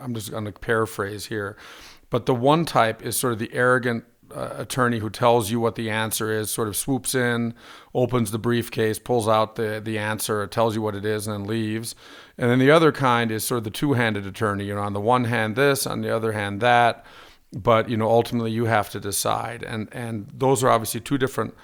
I'm 0.00 0.14
just 0.14 0.30
going 0.30 0.44
to 0.46 0.52
paraphrase 0.52 1.26
here, 1.26 1.56
but 2.08 2.26
the 2.26 2.34
one 2.34 2.64
type 2.64 3.02
is 3.02 3.16
sort 3.16 3.34
of 3.34 3.38
the 3.38 3.52
arrogant 3.52 4.04
uh, 4.34 4.54
attorney 4.58 4.98
who 4.98 5.10
tells 5.10 5.50
you 5.50 5.60
what 5.60 5.74
the 5.74 5.90
answer 5.90 6.32
is, 6.32 6.50
sort 6.50 6.68
of 6.68 6.76
swoops 6.76 7.14
in, 7.14 7.54
opens 7.94 8.30
the 8.30 8.38
briefcase, 8.38 8.98
pulls 8.98 9.28
out 9.28 9.56
the, 9.56 9.80
the 9.84 9.98
answer, 9.98 10.46
tells 10.46 10.74
you 10.74 10.82
what 10.82 10.94
it 10.94 11.04
is, 11.04 11.26
and 11.26 11.34
then 11.34 11.46
leaves. 11.48 11.94
And 12.36 12.50
then 12.50 12.58
the 12.58 12.70
other 12.70 12.92
kind 12.92 13.30
is 13.30 13.44
sort 13.44 13.58
of 13.58 13.64
the 13.64 13.70
two 13.70 13.92
handed 13.92 14.26
attorney. 14.26 14.64
You 14.64 14.74
know, 14.74 14.82
on 14.82 14.92
the 14.92 15.00
one 15.00 15.24
hand, 15.24 15.56
this, 15.56 15.86
on 15.86 16.00
the 16.00 16.14
other 16.14 16.32
hand, 16.32 16.60
that. 16.60 17.04
But, 17.52 17.88
you 17.88 17.96
know, 17.96 18.10
ultimately 18.10 18.50
you 18.50 18.64
have 18.64 18.90
to 18.90 19.00
decide. 19.00 19.62
And, 19.62 19.88
and 19.92 20.28
those 20.34 20.64
are 20.64 20.70
obviously 20.70 21.00
two 21.00 21.18
different 21.18 21.54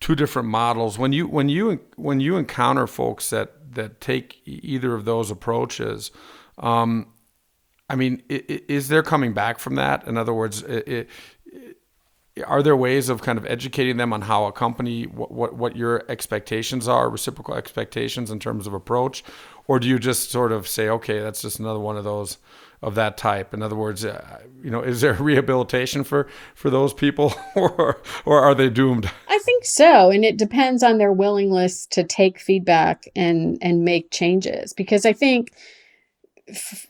two 0.00 0.14
different 0.14 0.48
models. 0.48 0.98
When 0.98 1.12
you 1.12 1.26
when 1.26 1.48
you 1.48 1.80
when 1.96 2.20
you 2.20 2.36
encounter 2.36 2.86
folks 2.86 3.30
that 3.30 3.74
that 3.74 4.00
take 4.00 4.40
either 4.44 4.94
of 4.94 5.04
those 5.04 5.30
approaches, 5.30 6.10
um, 6.58 7.06
I 7.88 7.96
mean, 7.96 8.22
is 8.28 8.88
there 8.88 9.02
coming 9.02 9.32
back 9.32 9.58
from 9.58 9.76
that? 9.76 10.06
In 10.06 10.16
other 10.16 10.34
words, 10.34 10.62
are 12.46 12.62
there 12.62 12.76
ways 12.76 13.08
of 13.08 13.22
kind 13.22 13.38
of 13.38 13.46
educating 13.46 13.96
them 13.96 14.12
on 14.12 14.22
how 14.22 14.46
a 14.46 14.52
company 14.52 15.04
what, 15.04 15.30
what, 15.30 15.54
what 15.54 15.76
your 15.76 16.02
expectations 16.08 16.88
are 16.88 17.08
reciprocal 17.08 17.54
expectations 17.54 18.30
in 18.30 18.40
terms 18.40 18.66
of 18.66 18.74
approach? 18.74 19.22
Or 19.66 19.78
do 19.78 19.86
you 19.86 19.98
just 19.98 20.30
sort 20.30 20.50
of 20.50 20.66
say 20.66 20.88
okay 20.88 21.20
that's 21.20 21.42
just 21.42 21.60
another 21.60 21.78
one 21.78 21.96
of 21.96 22.04
those 22.04 22.38
of 22.82 22.96
that 22.96 23.16
type. 23.16 23.54
In 23.54 23.62
other 23.62 23.76
words 23.76 24.04
uh, 24.04 24.40
you 24.62 24.70
know 24.70 24.82
is 24.82 25.00
there 25.00 25.14
rehabilitation 25.20 26.02
for 26.02 26.26
for 26.54 26.70
those 26.70 26.92
people 26.92 27.32
or 27.54 28.02
or 28.24 28.40
are 28.40 28.54
they 28.54 28.68
doomed? 28.68 29.10
I 29.28 29.38
think 29.38 29.64
so 29.64 30.10
and 30.10 30.24
it 30.24 30.36
depends 30.36 30.82
on 30.82 30.98
their 30.98 31.12
willingness 31.12 31.86
to 31.86 32.02
take 32.02 32.40
feedback 32.40 33.08
and 33.14 33.58
and 33.62 33.84
make 33.84 34.10
changes. 34.10 34.72
Because 34.72 35.06
i 35.06 35.12
think 35.12 35.52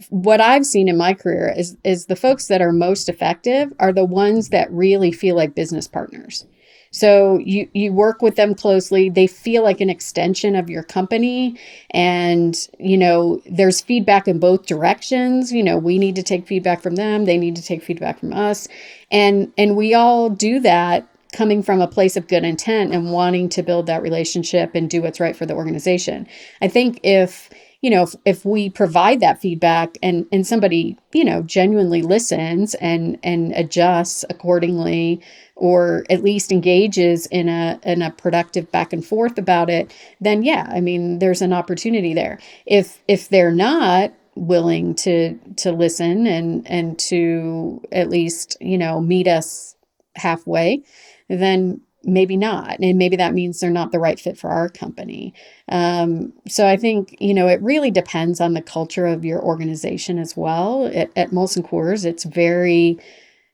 what 0.08 0.40
I've 0.40 0.66
seen 0.66 0.88
in 0.88 0.96
my 0.96 1.14
career 1.14 1.52
is 1.56 1.76
is 1.84 2.06
the 2.06 2.16
folks 2.16 2.48
that 2.48 2.60
are 2.60 2.72
most 2.72 3.08
effective 3.08 3.72
are 3.78 3.92
the 3.92 4.04
ones 4.04 4.48
that 4.48 4.70
really 4.72 5.12
feel 5.12 5.36
like 5.36 5.54
business 5.54 5.86
partners. 5.86 6.44
So 6.90 7.38
you 7.38 7.68
you 7.72 7.92
work 7.92 8.22
with 8.22 8.36
them 8.36 8.54
closely. 8.54 9.10
They 9.10 9.26
feel 9.26 9.62
like 9.62 9.80
an 9.80 9.90
extension 9.90 10.54
of 10.54 10.70
your 10.70 10.82
company 10.82 11.58
and 11.90 12.56
you 12.78 12.96
know 12.96 13.42
there's 13.50 13.80
feedback 13.80 14.28
in 14.28 14.38
both 14.38 14.66
directions. 14.66 15.52
You 15.52 15.62
know, 15.62 15.78
we 15.78 15.98
need 15.98 16.16
to 16.16 16.22
take 16.22 16.46
feedback 16.46 16.82
from 16.82 16.96
them, 16.96 17.24
they 17.24 17.38
need 17.38 17.56
to 17.56 17.62
take 17.62 17.82
feedback 17.82 18.18
from 18.18 18.32
us. 18.32 18.68
And 19.10 19.52
and 19.56 19.76
we 19.76 19.94
all 19.94 20.30
do 20.30 20.60
that 20.60 21.08
coming 21.32 21.62
from 21.62 21.80
a 21.80 21.88
place 21.88 22.16
of 22.16 22.28
good 22.28 22.44
intent 22.44 22.94
and 22.94 23.10
wanting 23.10 23.48
to 23.48 23.62
build 23.62 23.86
that 23.86 24.02
relationship 24.02 24.70
and 24.74 24.88
do 24.88 25.02
what's 25.02 25.18
right 25.18 25.34
for 25.34 25.46
the 25.46 25.54
organization. 25.54 26.28
I 26.62 26.68
think 26.68 27.00
if 27.02 27.50
you 27.84 27.90
know 27.90 28.04
if, 28.04 28.14
if 28.24 28.44
we 28.46 28.70
provide 28.70 29.20
that 29.20 29.42
feedback 29.42 29.98
and 30.02 30.26
and 30.32 30.46
somebody 30.46 30.96
you 31.12 31.22
know 31.22 31.42
genuinely 31.42 32.00
listens 32.00 32.74
and 32.76 33.18
and 33.22 33.52
adjusts 33.52 34.24
accordingly 34.30 35.20
or 35.54 36.04
at 36.08 36.24
least 36.24 36.50
engages 36.50 37.26
in 37.26 37.48
a 37.48 37.78
in 37.84 38.00
a 38.00 38.10
productive 38.10 38.72
back 38.72 38.94
and 38.94 39.04
forth 39.04 39.36
about 39.36 39.68
it 39.68 39.94
then 40.20 40.42
yeah 40.42 40.66
i 40.70 40.80
mean 40.80 41.18
there's 41.18 41.42
an 41.42 41.52
opportunity 41.52 42.14
there. 42.14 42.38
If 42.66 43.02
if 43.06 43.28
they're 43.28 43.52
not 43.52 44.12
willing 44.34 44.94
to 44.94 45.38
to 45.56 45.70
listen 45.70 46.26
and 46.26 46.66
and 46.66 46.98
to 46.98 47.82
at 47.92 48.08
least 48.08 48.56
you 48.60 48.78
know 48.78 49.00
meet 49.00 49.28
us 49.28 49.76
halfway 50.16 50.82
then 51.28 51.80
maybe 52.04 52.36
not 52.36 52.78
and 52.80 52.98
maybe 52.98 53.16
that 53.16 53.34
means 53.34 53.60
they're 53.60 53.70
not 53.70 53.92
the 53.92 53.98
right 53.98 54.20
fit 54.20 54.38
for 54.38 54.50
our 54.50 54.68
company. 54.68 55.34
Um, 55.68 56.32
so 56.48 56.66
i 56.66 56.76
think 56.76 57.16
you 57.20 57.34
know 57.34 57.48
it 57.48 57.60
really 57.62 57.90
depends 57.90 58.40
on 58.40 58.54
the 58.54 58.62
culture 58.62 59.06
of 59.06 59.24
your 59.24 59.42
organization 59.42 60.18
as 60.18 60.36
well. 60.36 60.86
At, 60.94 61.14
molson 61.30 61.68
coors 61.68 62.04
it's 62.04 62.24
very 62.24 62.98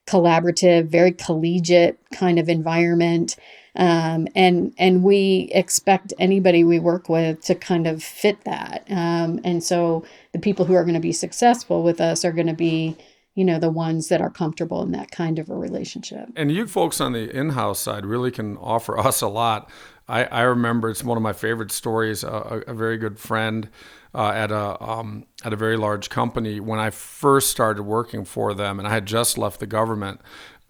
collaborative 0.07 0.87
very 0.89 1.13
collegiate 1.13 1.99
kind 2.13 2.39
of 2.39 2.49
environment. 2.49 3.37
Um, 3.77 4.27
and 4.35 4.75
and 4.79 5.05
we 5.05 5.49
expect 5.55 6.13
anybody 6.19 6.65
we 6.65 6.81
work 6.81 7.09
with 7.09 7.41
to 7.43 7.55
kind 7.55 7.87
of 7.87 8.03
fit 8.03 8.43
that. 8.45 8.85
Um, 8.91 9.41
and 9.45 9.63
so 9.63 10.05
the 10.33 10.41
people 10.41 10.65
who 10.65 10.75
are 10.75 10.85
going 10.85 10.95
to 10.95 11.01
be 11.01 11.13
successful 11.13 11.83
with 11.85 12.01
us 12.01 12.25
are 12.25 12.33
going 12.33 12.49
to 12.49 12.53
be 12.53 12.97
you 13.41 13.47
know 13.47 13.59
the 13.59 13.71
ones 13.71 14.09
that 14.09 14.21
are 14.21 14.29
comfortable 14.29 14.83
in 14.83 14.93
that 14.93 15.11
kind 15.11 15.39
of 15.39 15.49
a 15.49 15.55
relationship. 15.55 16.29
And 16.37 16.53
you 16.53 16.67
folks 16.67 17.01
on 17.01 17.15
the 17.15 17.35
in-house 17.35 17.81
side 17.81 18.05
really 18.05 18.31
can 18.31 18.59
offer 18.59 18.99
us 19.09 19.23
a 19.23 19.29
lot. 19.29 19.71
I, 20.07 20.25
I 20.25 20.43
remember 20.43 20.91
it's 20.91 21.03
one 21.03 21.17
of 21.17 21.23
my 21.23 21.33
favorite 21.33 21.73
stories 21.73 22.23
a, 22.23 22.63
a 22.67 22.75
very 22.75 22.99
good 22.99 23.19
friend 23.19 23.71
uh, 24.15 24.33
at 24.33 24.51
a 24.51 24.83
um, 24.83 25.25
at 25.43 25.55
a 25.55 25.57
very 25.57 25.79
large 25.79 26.11
company. 26.11 26.61
When 26.61 26.79
i 26.79 26.91
first 26.91 27.49
started 27.49 27.85
working 27.85 28.27
for 28.27 28.53
them 28.53 28.79
and 28.79 28.87
i 28.87 28.91
had 28.91 29.07
just 29.07 29.39
left 29.39 29.59
the 29.59 29.67
government 29.67 30.21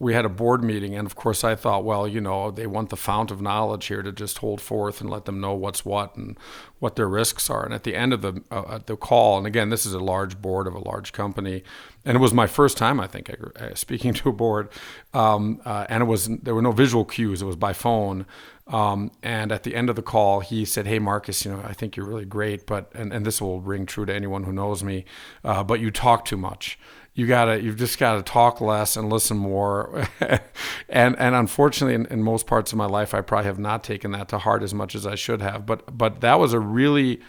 we 0.01 0.15
had 0.15 0.25
a 0.25 0.31
board 0.31 0.65
meeting, 0.65 0.97
and 0.97 1.07
of 1.07 1.15
course, 1.15 1.45
I 1.45 1.55
thought, 1.55 1.85
well, 1.85 2.09
you 2.09 2.23
know, 2.23 2.51
they 2.51 2.67
want 2.67 2.89
the 2.89 2.97
fount 2.97 3.31
of 3.31 3.43
knowledge 3.43 3.87
here 3.87 4.03
to 4.03 4.11
just 4.11 4.39
hold 4.39 4.59
forth 4.59 5.03
and 5.03 5.11
let 5.11 5.27
them 5.27 5.41
know 5.41 5.53
what's 5.53 5.85
what 5.85 6.17
and 6.17 6.39
what 6.79 6.97
their 6.97 7.07
risks 7.07 7.51
are. 7.51 7.67
And 7.67 7.75
at 7.75 7.85
the 7.85 7.95
end 7.95 8.15
of 8.15 8.23
the 8.23 8.43
uh, 8.51 8.79
the 8.85 8.97
call, 8.97 9.37
and 9.37 9.47
again, 9.47 9.69
this 9.69 9.85
is 9.85 9.93
a 9.93 10.01
large 10.01 10.41
board 10.41 10.67
of 10.67 10.75
a 10.75 10.79
large 10.79 11.13
company, 11.13 11.63
and 12.07 12.17
it 12.17 12.21
was 12.21 12.33
my 12.33 12.47
first 12.47 12.79
time, 12.79 12.99
I 12.99 13.07
think, 13.07 13.31
uh, 13.31 13.75
speaking 13.75 14.15
to 14.21 14.31
a 14.31 14.33
board, 14.33 14.71
um, 15.13 15.61
uh, 15.67 15.85
and 15.91 16.03
it 16.03 16.07
was 16.07 16.29
there 16.29 16.55
were 16.55 16.63
no 16.63 16.73
visual 16.73 17.05
cues; 17.05 17.43
it 17.43 17.47
was 17.47 17.57
by 17.57 17.75
phone. 17.75 18.25
Um, 18.69 19.11
and 19.23 19.51
at 19.51 19.65
the 19.65 19.75
end 19.75 19.91
of 19.91 19.97
the 19.97 20.03
call, 20.03 20.41
he 20.41 20.65
said, 20.65 20.87
"Hey, 20.87 20.99
Marcus, 20.99 21.45
you 21.45 21.51
know, 21.51 21.63
I 21.63 21.75
think 21.75 21.95
you're 21.95 22.07
really 22.07 22.25
great, 22.25 22.67
but 22.67 22.91
and, 22.95 23.13
and 23.13 23.27
this 23.27 23.43
will 23.43 23.61
ring 23.61 23.85
true 23.85 24.07
to 24.07 24.15
anyone 24.15 24.45
who 24.45 24.53
knows 24.53 24.83
me, 24.83 25.05
uh, 25.45 25.63
but 25.63 25.79
you 25.81 25.91
talk 25.91 26.25
too 26.25 26.39
much." 26.39 26.79
You 27.15 27.27
gotta 27.27 27.63
you've 27.63 27.77
just 27.77 27.99
gotta 27.99 28.23
talk 28.23 28.61
less 28.61 28.97
and 28.97 29.11
listen 29.11 29.37
more. 29.37 30.09
And 30.93 31.17
and 31.21 31.37
unfortunately 31.37 31.95
in, 31.95 32.07
in, 32.07 32.25
most 32.25 32.49
parts 32.49 32.73
of 32.73 32.79
my 32.79 32.87
life 32.87 33.15
i 33.15 33.21
probably 33.21 33.47
have 33.47 33.61
not 33.61 33.85
taken 33.85 34.11
that 34.11 34.29
to 34.31 34.39
heart 34.39 34.65
as 34.65 34.75
much 34.75 34.97
as 34.97 35.07
i 35.07 35.15
should 35.15 35.41
have. 35.41 35.65
But 35.65 35.97
but 35.97 36.21
that 36.21 36.41
was 36.41 36.53
a 36.53 36.59
really 36.59 37.21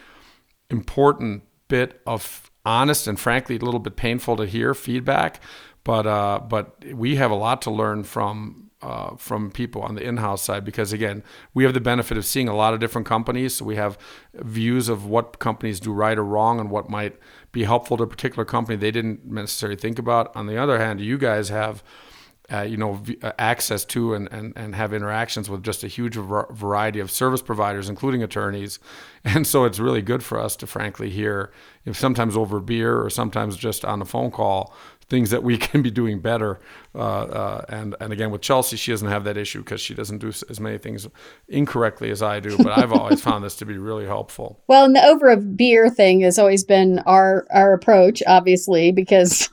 important 0.68 1.44
bit 1.68 2.00
of 2.04 2.50
honest 2.64 3.06
and 3.06 3.18
frankly 3.18 3.56
a 3.56 3.60
little 3.60 3.80
bit 3.80 3.96
painful 3.96 4.36
to 4.36 4.46
hear 4.46 4.74
feedback. 4.74 5.40
But 5.84 6.06
uh, 6.06 6.40
but 6.40 6.84
we 6.92 7.16
have 7.16 7.30
a 7.30 7.36
lot 7.36 7.62
to 7.62 7.70
learn 7.70 8.04
from 8.04 8.61
uh, 8.82 9.16
from 9.16 9.50
people 9.50 9.82
on 9.82 9.94
the 9.94 10.02
in-house 10.02 10.42
side 10.42 10.64
because 10.64 10.92
again 10.92 11.22
we 11.54 11.64
have 11.64 11.72
the 11.72 11.80
benefit 11.80 12.16
of 12.16 12.24
seeing 12.24 12.48
a 12.48 12.54
lot 12.54 12.74
of 12.74 12.80
different 12.80 13.06
companies 13.06 13.54
so 13.54 13.64
we 13.64 13.76
have 13.76 13.96
views 14.34 14.88
of 14.88 15.06
what 15.06 15.38
companies 15.38 15.78
do 15.80 15.92
right 15.92 16.18
or 16.18 16.24
wrong 16.24 16.58
and 16.58 16.70
what 16.70 16.90
might 16.90 17.16
be 17.52 17.64
helpful 17.64 17.96
to 17.96 18.02
a 18.02 18.06
particular 18.06 18.44
company 18.44 18.76
they 18.76 18.90
didn't 18.90 19.24
necessarily 19.26 19.76
think 19.76 19.98
about. 19.98 20.34
On 20.34 20.46
the 20.46 20.56
other 20.56 20.78
hand, 20.78 21.00
you 21.00 21.18
guys 21.18 21.50
have 21.50 21.82
uh, 22.52 22.62
you 22.62 22.76
know 22.76 22.94
v- 22.94 23.18
uh, 23.22 23.32
access 23.38 23.84
to 23.84 24.14
and, 24.14 24.28
and, 24.32 24.52
and 24.56 24.74
have 24.74 24.92
interactions 24.92 25.48
with 25.48 25.62
just 25.62 25.84
a 25.84 25.88
huge 25.88 26.16
variety 26.16 26.98
of 26.98 27.08
service 27.08 27.40
providers 27.40 27.88
including 27.88 28.20
attorneys 28.20 28.80
and 29.24 29.46
so 29.46 29.64
it's 29.64 29.78
really 29.78 30.02
good 30.02 30.24
for 30.24 30.40
us 30.40 30.56
to 30.56 30.66
frankly 30.66 31.08
hear 31.08 31.52
sometimes 31.92 32.36
over 32.36 32.58
beer 32.58 33.00
or 33.00 33.08
sometimes 33.08 33.56
just 33.56 33.84
on 33.84 34.02
a 34.02 34.04
phone 34.04 34.30
call 34.30 34.74
things 35.12 35.28
that 35.28 35.42
we 35.42 35.58
can 35.68 35.82
be 35.82 35.90
doing 35.90 36.20
better. 36.20 36.58
Uh, 36.94 36.98
uh, 36.98 37.64
and 37.68 37.94
and 38.00 38.12
again, 38.12 38.30
with 38.30 38.40
Chelsea, 38.40 38.76
she 38.76 38.90
doesn't 38.90 39.08
have 39.08 39.24
that 39.24 39.36
issue 39.36 39.60
because 39.60 39.80
she 39.80 39.94
doesn't 39.94 40.18
do 40.18 40.28
as 40.28 40.58
many 40.58 40.78
things 40.78 41.06
incorrectly 41.48 42.10
as 42.10 42.22
I 42.22 42.40
do. 42.40 42.56
But 42.56 42.78
I've 42.78 42.92
always 42.98 43.20
found 43.20 43.44
this 43.44 43.54
to 43.56 43.66
be 43.66 43.78
really 43.78 44.06
helpful. 44.06 44.60
Well, 44.66 44.86
and 44.86 44.96
the 44.96 45.04
over 45.04 45.28
a 45.28 45.36
beer 45.36 45.90
thing 45.90 46.22
has 46.22 46.38
always 46.38 46.64
been 46.64 46.98
our 47.00 47.46
our 47.50 47.74
approach, 47.74 48.22
obviously, 48.26 48.90
because 48.90 49.48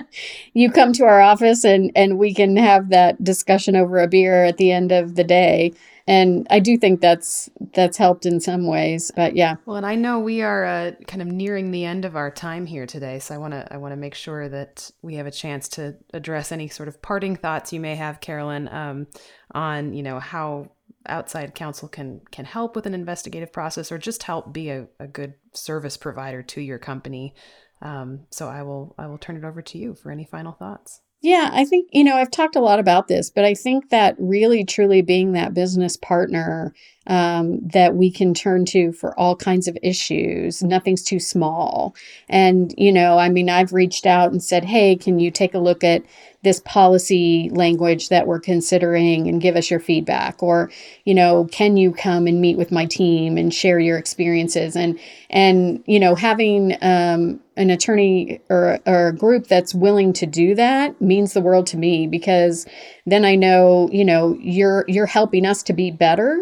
you 0.54 0.72
come 0.72 0.92
to 0.94 1.04
our 1.04 1.20
office 1.20 1.62
and 1.62 1.92
and 1.94 2.18
we 2.18 2.34
can 2.34 2.56
have 2.56 2.88
that 2.88 3.22
discussion 3.22 3.76
over 3.76 3.98
a 3.98 4.08
beer 4.08 4.44
at 4.44 4.56
the 4.56 4.72
end 4.72 4.90
of 4.90 5.14
the 5.14 5.24
day 5.24 5.72
and 6.06 6.46
I 6.50 6.58
do 6.60 6.76
think 6.76 7.00
that's 7.00 7.48
that's 7.74 7.96
helped 7.96 8.26
in 8.26 8.40
some 8.40 8.66
ways. 8.66 9.12
But 9.14 9.36
yeah. 9.36 9.56
Well, 9.66 9.76
and 9.76 9.86
I 9.86 9.94
know 9.94 10.18
we 10.18 10.42
are 10.42 10.64
uh, 10.64 10.92
kind 11.06 11.22
of 11.22 11.28
nearing 11.28 11.70
the 11.70 11.84
end 11.84 12.04
of 12.04 12.16
our 12.16 12.30
time 12.30 12.66
here 12.66 12.86
today, 12.86 13.18
so 13.18 13.34
I 13.34 13.38
want 13.38 13.54
to 13.54 13.72
I 13.72 13.76
want 13.76 13.92
to 13.92 13.96
make 13.96 14.14
sure 14.14 14.48
that 14.48 14.90
we 15.02 15.14
have 15.16 15.26
a 15.26 15.30
chance 15.30 15.68
to 15.70 15.96
address 16.12 16.52
any 16.52 16.68
sort 16.68 16.88
of 16.88 17.00
parting 17.02 17.36
thoughts 17.36 17.72
you 17.72 17.80
may 17.80 17.94
have, 17.94 18.20
Carolyn, 18.20 18.68
um, 18.68 19.06
on 19.52 19.92
you 19.92 20.02
know 20.02 20.18
how 20.18 20.70
outside 21.06 21.54
counsel 21.54 21.88
can 21.88 22.20
can 22.30 22.44
help 22.44 22.76
with 22.76 22.86
an 22.86 22.94
investigative 22.94 23.52
process 23.52 23.90
or 23.90 23.98
just 23.98 24.24
help 24.24 24.52
be 24.52 24.70
a, 24.70 24.86
a 24.98 25.06
good 25.06 25.34
service 25.52 25.96
provider 25.96 26.42
to 26.42 26.60
your 26.60 26.78
company. 26.78 27.34
Um, 27.80 28.26
so 28.30 28.48
I 28.48 28.62
will 28.62 28.94
I 28.98 29.06
will 29.06 29.18
turn 29.18 29.36
it 29.36 29.44
over 29.44 29.62
to 29.62 29.78
you 29.78 29.94
for 29.94 30.10
any 30.10 30.24
final 30.24 30.52
thoughts. 30.52 31.00
Yeah, 31.22 31.50
I 31.52 31.64
think, 31.64 31.88
you 31.92 32.02
know, 32.02 32.16
I've 32.16 32.32
talked 32.32 32.56
a 32.56 32.60
lot 32.60 32.80
about 32.80 33.06
this, 33.06 33.30
but 33.30 33.44
I 33.44 33.54
think 33.54 33.90
that 33.90 34.16
really 34.18 34.64
truly 34.64 35.02
being 35.02 35.32
that 35.32 35.54
business 35.54 35.96
partner 35.96 36.74
um, 37.06 37.60
that 37.68 37.94
we 37.94 38.10
can 38.10 38.34
turn 38.34 38.64
to 38.66 38.92
for 38.92 39.18
all 39.18 39.36
kinds 39.36 39.68
of 39.68 39.76
issues, 39.82 40.62
nothing's 40.62 41.02
too 41.02 41.18
small. 41.18 41.94
And, 42.28 42.74
you 42.76 42.92
know, 42.92 43.18
I 43.18 43.28
mean, 43.28 43.50
I've 43.50 43.72
reached 43.72 44.06
out 44.06 44.32
and 44.32 44.42
said, 44.42 44.64
hey, 44.64 44.96
can 44.96 45.18
you 45.18 45.30
take 45.30 45.54
a 45.54 45.58
look 45.58 45.82
at 45.82 46.02
this 46.42 46.60
policy 46.64 47.50
language 47.52 48.08
that 48.08 48.26
we're 48.26 48.40
considering 48.40 49.28
and 49.28 49.40
give 49.40 49.56
us 49.56 49.70
your 49.70 49.80
feedback? 49.80 50.42
Or 50.42 50.70
you 51.04 51.14
know 51.14 51.48
can 51.50 51.76
you 51.76 51.92
come 51.92 52.26
and 52.26 52.40
meet 52.40 52.58
with 52.58 52.72
my 52.72 52.86
team 52.86 53.36
and 53.36 53.54
share 53.54 53.78
your 53.78 53.96
experiences? 53.96 54.76
And 54.76 54.98
and 55.30 55.82
you 55.86 56.00
know 56.00 56.14
having 56.14 56.76
um, 56.82 57.40
an 57.56 57.70
attorney 57.70 58.40
or, 58.48 58.80
or 58.86 59.08
a 59.08 59.14
group 59.14 59.46
that's 59.46 59.74
willing 59.74 60.12
to 60.14 60.26
do 60.26 60.54
that 60.54 61.00
means 61.00 61.32
the 61.32 61.40
world 61.40 61.66
to 61.68 61.76
me 61.76 62.06
because 62.06 62.66
then 63.06 63.24
i 63.24 63.34
know 63.34 63.88
you 63.92 64.04
know 64.04 64.36
you're 64.40 64.84
you're 64.88 65.06
helping 65.06 65.44
us 65.46 65.62
to 65.62 65.72
be 65.72 65.90
better 65.90 66.38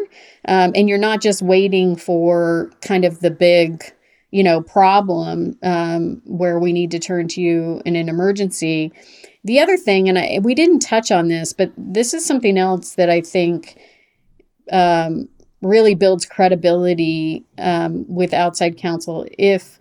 um, 0.49 0.73
and 0.75 0.89
you're 0.89 0.99
not 0.99 1.21
just 1.21 1.43
waiting 1.43 1.97
for 1.97 2.71
kind 2.83 3.05
of 3.05 3.21
the 3.21 3.31
big 3.31 3.85
you 4.31 4.43
know 4.43 4.61
problem 4.63 5.59
um, 5.63 6.23
where 6.25 6.59
we 6.59 6.73
need 6.73 6.91
to 6.91 6.99
turn 6.99 7.29
to 7.29 7.41
you 7.41 7.81
in 7.85 7.97
an 7.97 8.09
emergency 8.09 8.93
the 9.45 9.61
other 9.61 9.77
thing, 9.77 10.09
and 10.09 10.19
I, 10.19 10.39
we 10.43 10.55
didn't 10.55 10.81
touch 10.81 11.11
on 11.11 11.29
this, 11.29 11.53
but 11.53 11.73
this 11.77 12.13
is 12.13 12.25
something 12.25 12.59
else 12.59 12.95
that 12.97 13.09
I 13.09 13.21
think 13.23 13.79
um, 14.71 15.29
really 15.63 15.95
builds 15.95 16.27
credibility 16.27 17.45
um, 17.59 18.05
with 18.07 18.35
outside 18.35 18.77
counsel. 18.77 19.27
If 19.39 19.79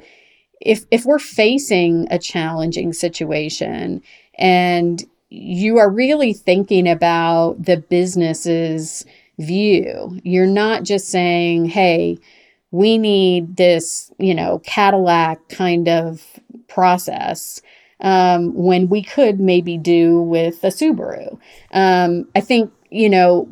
if 0.62 0.86
if 0.92 1.06
we're 1.06 1.20
facing 1.20 2.08
a 2.10 2.20
challenging 2.20 2.94
situation 2.94 4.02
and 4.38 5.04
you 5.30 5.78
are 5.78 5.90
really 5.90 6.34
thinking 6.34 6.88
about 6.90 7.64
the 7.64 7.78
business's 7.78 9.06
view, 9.38 10.20
you're 10.24 10.46
not 10.46 10.84
just 10.84 11.10
saying, 11.10 11.66
"Hey." 11.66 12.20
We 12.72 13.00
need 13.00 13.58
this, 13.58 14.12
you 14.20 14.36
know, 14.36 14.60
Cadillac 14.60 15.50
kind 15.50 15.90
of 15.90 16.40
process 16.68 17.64
um, 18.02 18.54
when 18.54 18.90
we 18.90 19.04
could 19.04 19.40
maybe 19.40 19.78
do 19.78 20.22
with 20.22 20.64
a 20.64 20.68
Subaru. 20.68 21.40
Um, 21.72 22.28
I 22.36 22.42
think, 22.42 22.72
you 22.90 23.10
know, 23.10 23.48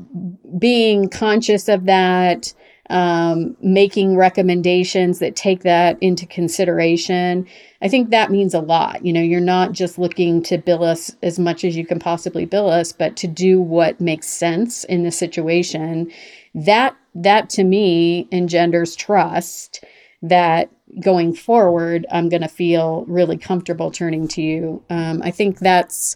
being 0.57 1.09
conscious 1.09 1.67
of 1.67 1.85
that, 1.85 2.53
um, 2.89 3.57
making 3.61 4.15
recommendations 4.15 5.19
that 5.19 5.35
take 5.35 5.63
that 5.63 5.97
into 6.01 6.25
consideration, 6.25 7.45
I 7.81 7.89
think 7.89 8.09
that 8.09 8.31
means 8.31 8.53
a 8.53 8.59
lot. 8.59 9.05
You 9.05 9.13
know, 9.13 9.21
you're 9.21 9.39
not 9.41 9.73
just 9.73 9.99
looking 9.99 10.41
to 10.43 10.57
bill 10.57 10.83
us 10.83 11.15
as 11.21 11.37
much 11.37 11.63
as 11.63 11.75
you 11.75 11.85
can 11.85 11.99
possibly 11.99 12.45
bill 12.45 12.69
us, 12.69 12.91
but 12.91 13.15
to 13.17 13.27
do 13.27 13.59
what 13.59 13.99
makes 13.99 14.27
sense 14.27 14.83
in 14.85 15.03
the 15.03 15.11
situation. 15.11 16.11
That 16.55 16.95
that 17.13 17.49
to 17.51 17.63
me 17.63 18.27
engenders 18.31 18.95
trust 18.95 19.83
that 20.21 20.69
going 20.99 21.33
forward, 21.33 22.05
I'm 22.11 22.29
going 22.29 22.41
to 22.41 22.47
feel 22.47 23.05
really 23.07 23.37
comfortable 23.37 23.91
turning 23.91 24.27
to 24.29 24.41
you. 24.41 24.83
Um, 24.89 25.21
I 25.23 25.31
think 25.31 25.59
that's 25.59 26.15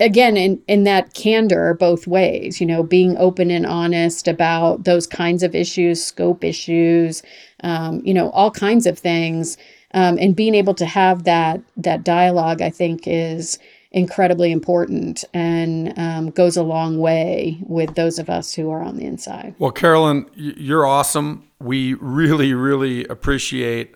again 0.00 0.36
in 0.36 0.62
in 0.66 0.84
that 0.84 1.14
candor 1.14 1.74
both 1.74 2.06
ways 2.06 2.60
you 2.60 2.66
know 2.66 2.82
being 2.82 3.16
open 3.18 3.50
and 3.50 3.66
honest 3.66 4.26
about 4.26 4.84
those 4.84 5.06
kinds 5.06 5.42
of 5.42 5.54
issues 5.54 6.02
scope 6.02 6.42
issues 6.42 7.22
um, 7.62 8.00
you 8.04 8.14
know 8.14 8.30
all 8.30 8.50
kinds 8.50 8.86
of 8.86 8.98
things 8.98 9.56
um, 9.92 10.18
and 10.18 10.34
being 10.36 10.54
able 10.54 10.74
to 10.74 10.86
have 10.86 11.24
that 11.24 11.60
that 11.76 12.04
dialogue 12.04 12.62
i 12.62 12.70
think 12.70 13.02
is 13.06 13.58
incredibly 13.96 14.52
important 14.52 15.24
and 15.32 15.98
um, 15.98 16.30
goes 16.30 16.56
a 16.56 16.62
long 16.62 16.98
way 16.98 17.58
with 17.62 17.94
those 17.94 18.18
of 18.18 18.28
us 18.28 18.52
who 18.52 18.70
are 18.70 18.82
on 18.82 18.98
the 18.98 19.06
inside. 19.06 19.54
Well, 19.58 19.70
Carolyn, 19.70 20.28
you're 20.34 20.84
awesome. 20.84 21.48
We 21.60 21.94
really, 21.94 22.52
really 22.52 23.06
appreciate 23.06 23.94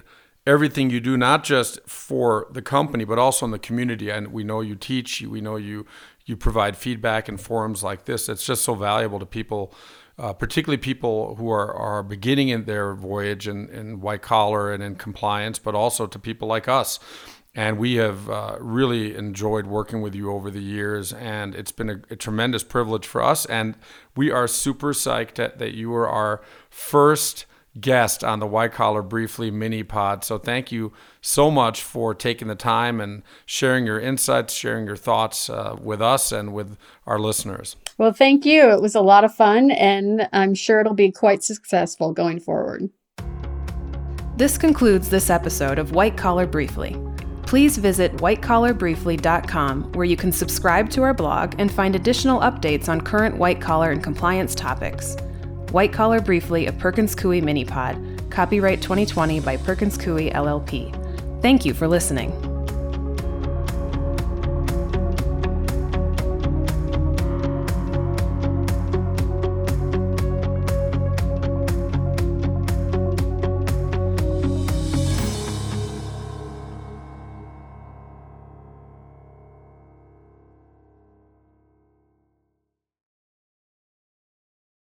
everything 0.50 0.90
you 0.90 1.00
do, 1.00 1.16
not 1.16 1.44
just 1.44 1.78
for 1.86 2.48
the 2.50 2.60
company, 2.60 3.04
but 3.04 3.18
also 3.18 3.44
in 3.46 3.52
the 3.52 3.58
community. 3.58 4.10
And 4.10 4.32
we 4.32 4.42
know 4.42 4.60
you 4.60 4.74
teach, 4.74 5.22
we 5.22 5.40
know 5.40 5.56
you 5.56 5.86
you 6.26 6.36
provide 6.36 6.76
feedback 6.76 7.28
in 7.28 7.36
forums 7.38 7.82
like 7.82 8.04
this. 8.04 8.28
It's 8.28 8.44
just 8.44 8.62
so 8.64 8.74
valuable 8.74 9.18
to 9.18 9.26
people. 9.26 9.72
Uh, 10.18 10.34
particularly 10.34 10.76
people 10.76 11.34
who 11.36 11.50
are, 11.50 11.72
are 11.72 12.02
beginning 12.02 12.50
in 12.50 12.64
their 12.64 12.92
voyage 12.92 13.48
in, 13.48 13.70
in 13.70 14.00
white 14.00 14.20
collar 14.20 14.70
and 14.70 14.82
in 14.82 14.94
compliance, 14.94 15.58
but 15.58 15.74
also 15.74 16.06
to 16.06 16.18
people 16.18 16.46
like 16.46 16.68
us 16.68 17.00
and 17.54 17.78
we 17.78 17.94
have 17.94 18.30
uh, 18.30 18.56
really 18.60 19.16
enjoyed 19.16 19.66
working 19.66 20.02
with 20.02 20.14
you 20.14 20.30
over 20.30 20.50
the 20.50 20.60
years 20.60 21.12
and 21.12 21.54
it's 21.54 21.72
been 21.72 21.90
a, 21.90 22.00
a 22.10 22.16
tremendous 22.16 22.62
privilege 22.62 23.06
for 23.06 23.22
us 23.22 23.46
and 23.46 23.76
we 24.14 24.30
are 24.30 24.46
super 24.46 24.92
psyched 24.92 25.34
that, 25.34 25.58
that 25.58 25.74
you 25.74 25.90
were 25.90 26.08
our 26.08 26.42
first 26.68 27.46
guest 27.78 28.24
on 28.24 28.40
the 28.40 28.46
white 28.46 28.72
collar 28.72 29.02
briefly 29.02 29.50
mini 29.50 29.82
pod. 29.82 30.24
So 30.24 30.38
thank 30.38 30.72
you 30.72 30.92
so 31.20 31.50
much 31.50 31.82
for 31.82 32.14
taking 32.14 32.48
the 32.48 32.54
time 32.54 33.00
and 33.00 33.22
sharing 33.46 33.86
your 33.86 34.00
insights 34.00 34.54
sharing 34.54 34.86
your 34.86 34.96
thoughts 34.96 35.48
uh, 35.48 35.76
with 35.80 36.02
us 36.02 36.32
and 36.32 36.52
with 36.52 36.76
our 37.06 37.18
listeners. 37.18 37.76
Well 37.98 38.12
thank 38.12 38.44
you. 38.44 38.70
It 38.70 38.80
was 38.80 38.94
a 38.94 39.00
lot 39.00 39.24
of 39.24 39.34
fun 39.34 39.70
and 39.70 40.28
i'm 40.32 40.54
sure 40.54 40.80
it'll 40.80 40.94
be 40.94 41.12
quite 41.12 41.44
successful 41.44 42.12
going 42.12 42.40
forward. 42.40 42.90
This 44.36 44.56
concludes 44.56 45.10
this 45.10 45.28
episode 45.28 45.78
of 45.78 45.92
white 45.92 46.16
collar 46.16 46.46
briefly. 46.46 46.96
Please 47.42 47.76
visit 47.78 48.16
whitecollarbriefly.com 48.16 49.92
where 49.92 50.04
you 50.04 50.16
can 50.16 50.32
subscribe 50.32 50.88
to 50.90 51.02
our 51.02 51.12
blog 51.12 51.54
and 51.58 51.70
find 51.70 51.94
additional 51.94 52.40
updates 52.40 52.88
on 52.88 53.00
current 53.00 53.36
white 53.36 53.60
collar 53.60 53.90
and 53.90 54.02
compliance 54.02 54.54
topics. 54.54 55.16
White 55.72 55.92
Collar 55.92 56.20
Briefly, 56.20 56.66
a 56.66 56.72
Perkins 56.72 57.14
Coie 57.14 57.40
mini 57.40 57.64
pod. 57.64 57.96
Copyright 58.28 58.82
2020 58.82 59.38
by 59.38 59.56
Perkins 59.56 59.96
Coie 59.96 60.32
LLP. 60.32 60.90
Thank 61.42 61.64
you 61.64 61.74
for 61.74 61.86
listening. 61.86 62.59